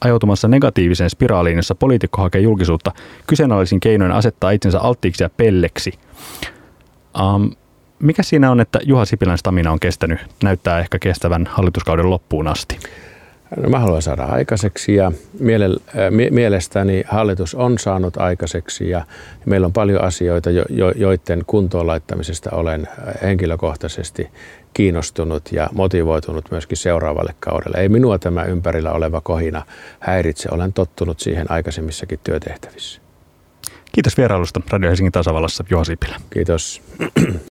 ajautumassa 0.00 0.48
negatiiviseen 0.48 1.10
spiraaliin, 1.10 1.56
jossa 1.56 1.74
poliitikko 1.74 2.22
hakee 2.22 2.40
julkisuutta 2.40 2.92
kyseenalaisin 3.26 3.80
keinoin 3.80 4.12
asettaa 4.12 4.50
itsensä 4.50 4.80
alttiiksi 4.80 5.22
ja 5.22 5.30
pelleksi. 5.36 5.92
Um, 7.20 7.50
mikä 7.98 8.22
siinä 8.22 8.50
on, 8.50 8.60
että 8.60 8.78
Juha 8.82 9.04
Sipilän 9.04 9.38
stamina 9.38 9.72
on 9.72 9.80
kestänyt, 9.80 10.18
näyttää 10.42 10.78
ehkä 10.78 10.98
kestävän 10.98 11.46
hallituskauden 11.46 12.10
loppuun 12.10 12.48
asti? 12.48 12.78
No, 13.56 13.68
mä 13.68 13.78
haluan 13.78 14.02
saada 14.02 14.24
aikaiseksi 14.24 14.94
ja 14.94 15.12
mielestäni 16.30 17.04
hallitus 17.06 17.54
on 17.54 17.78
saanut 17.78 18.16
aikaiseksi 18.16 18.90
ja 18.90 19.04
meillä 19.46 19.66
on 19.66 19.72
paljon 19.72 20.04
asioita, 20.04 20.50
joiden 20.96 21.42
kuntoon 21.46 21.86
laittamisesta 21.86 22.50
olen 22.52 22.88
henkilökohtaisesti 23.22 24.28
kiinnostunut 24.74 25.42
ja 25.52 25.68
motivoitunut 25.72 26.50
myöskin 26.50 26.76
seuraavalle 26.76 27.34
kaudelle. 27.40 27.76
Ei 27.78 27.88
minua 27.88 28.18
tämä 28.18 28.44
ympärillä 28.44 28.92
oleva 28.92 29.20
kohina 29.20 29.62
häiritse, 30.00 30.48
olen 30.52 30.72
tottunut 30.72 31.20
siihen 31.20 31.50
aikaisemmissakin 31.50 32.20
työtehtävissä. 32.24 33.00
Kiitos 33.92 34.16
vierailusta 34.16 34.60
Radio 34.70 34.88
Helsingin 34.88 35.12
tasavallassa, 35.12 35.64
Juha 35.70 35.84
Sipilä. 35.84 36.16
Kiitos. 36.30 36.82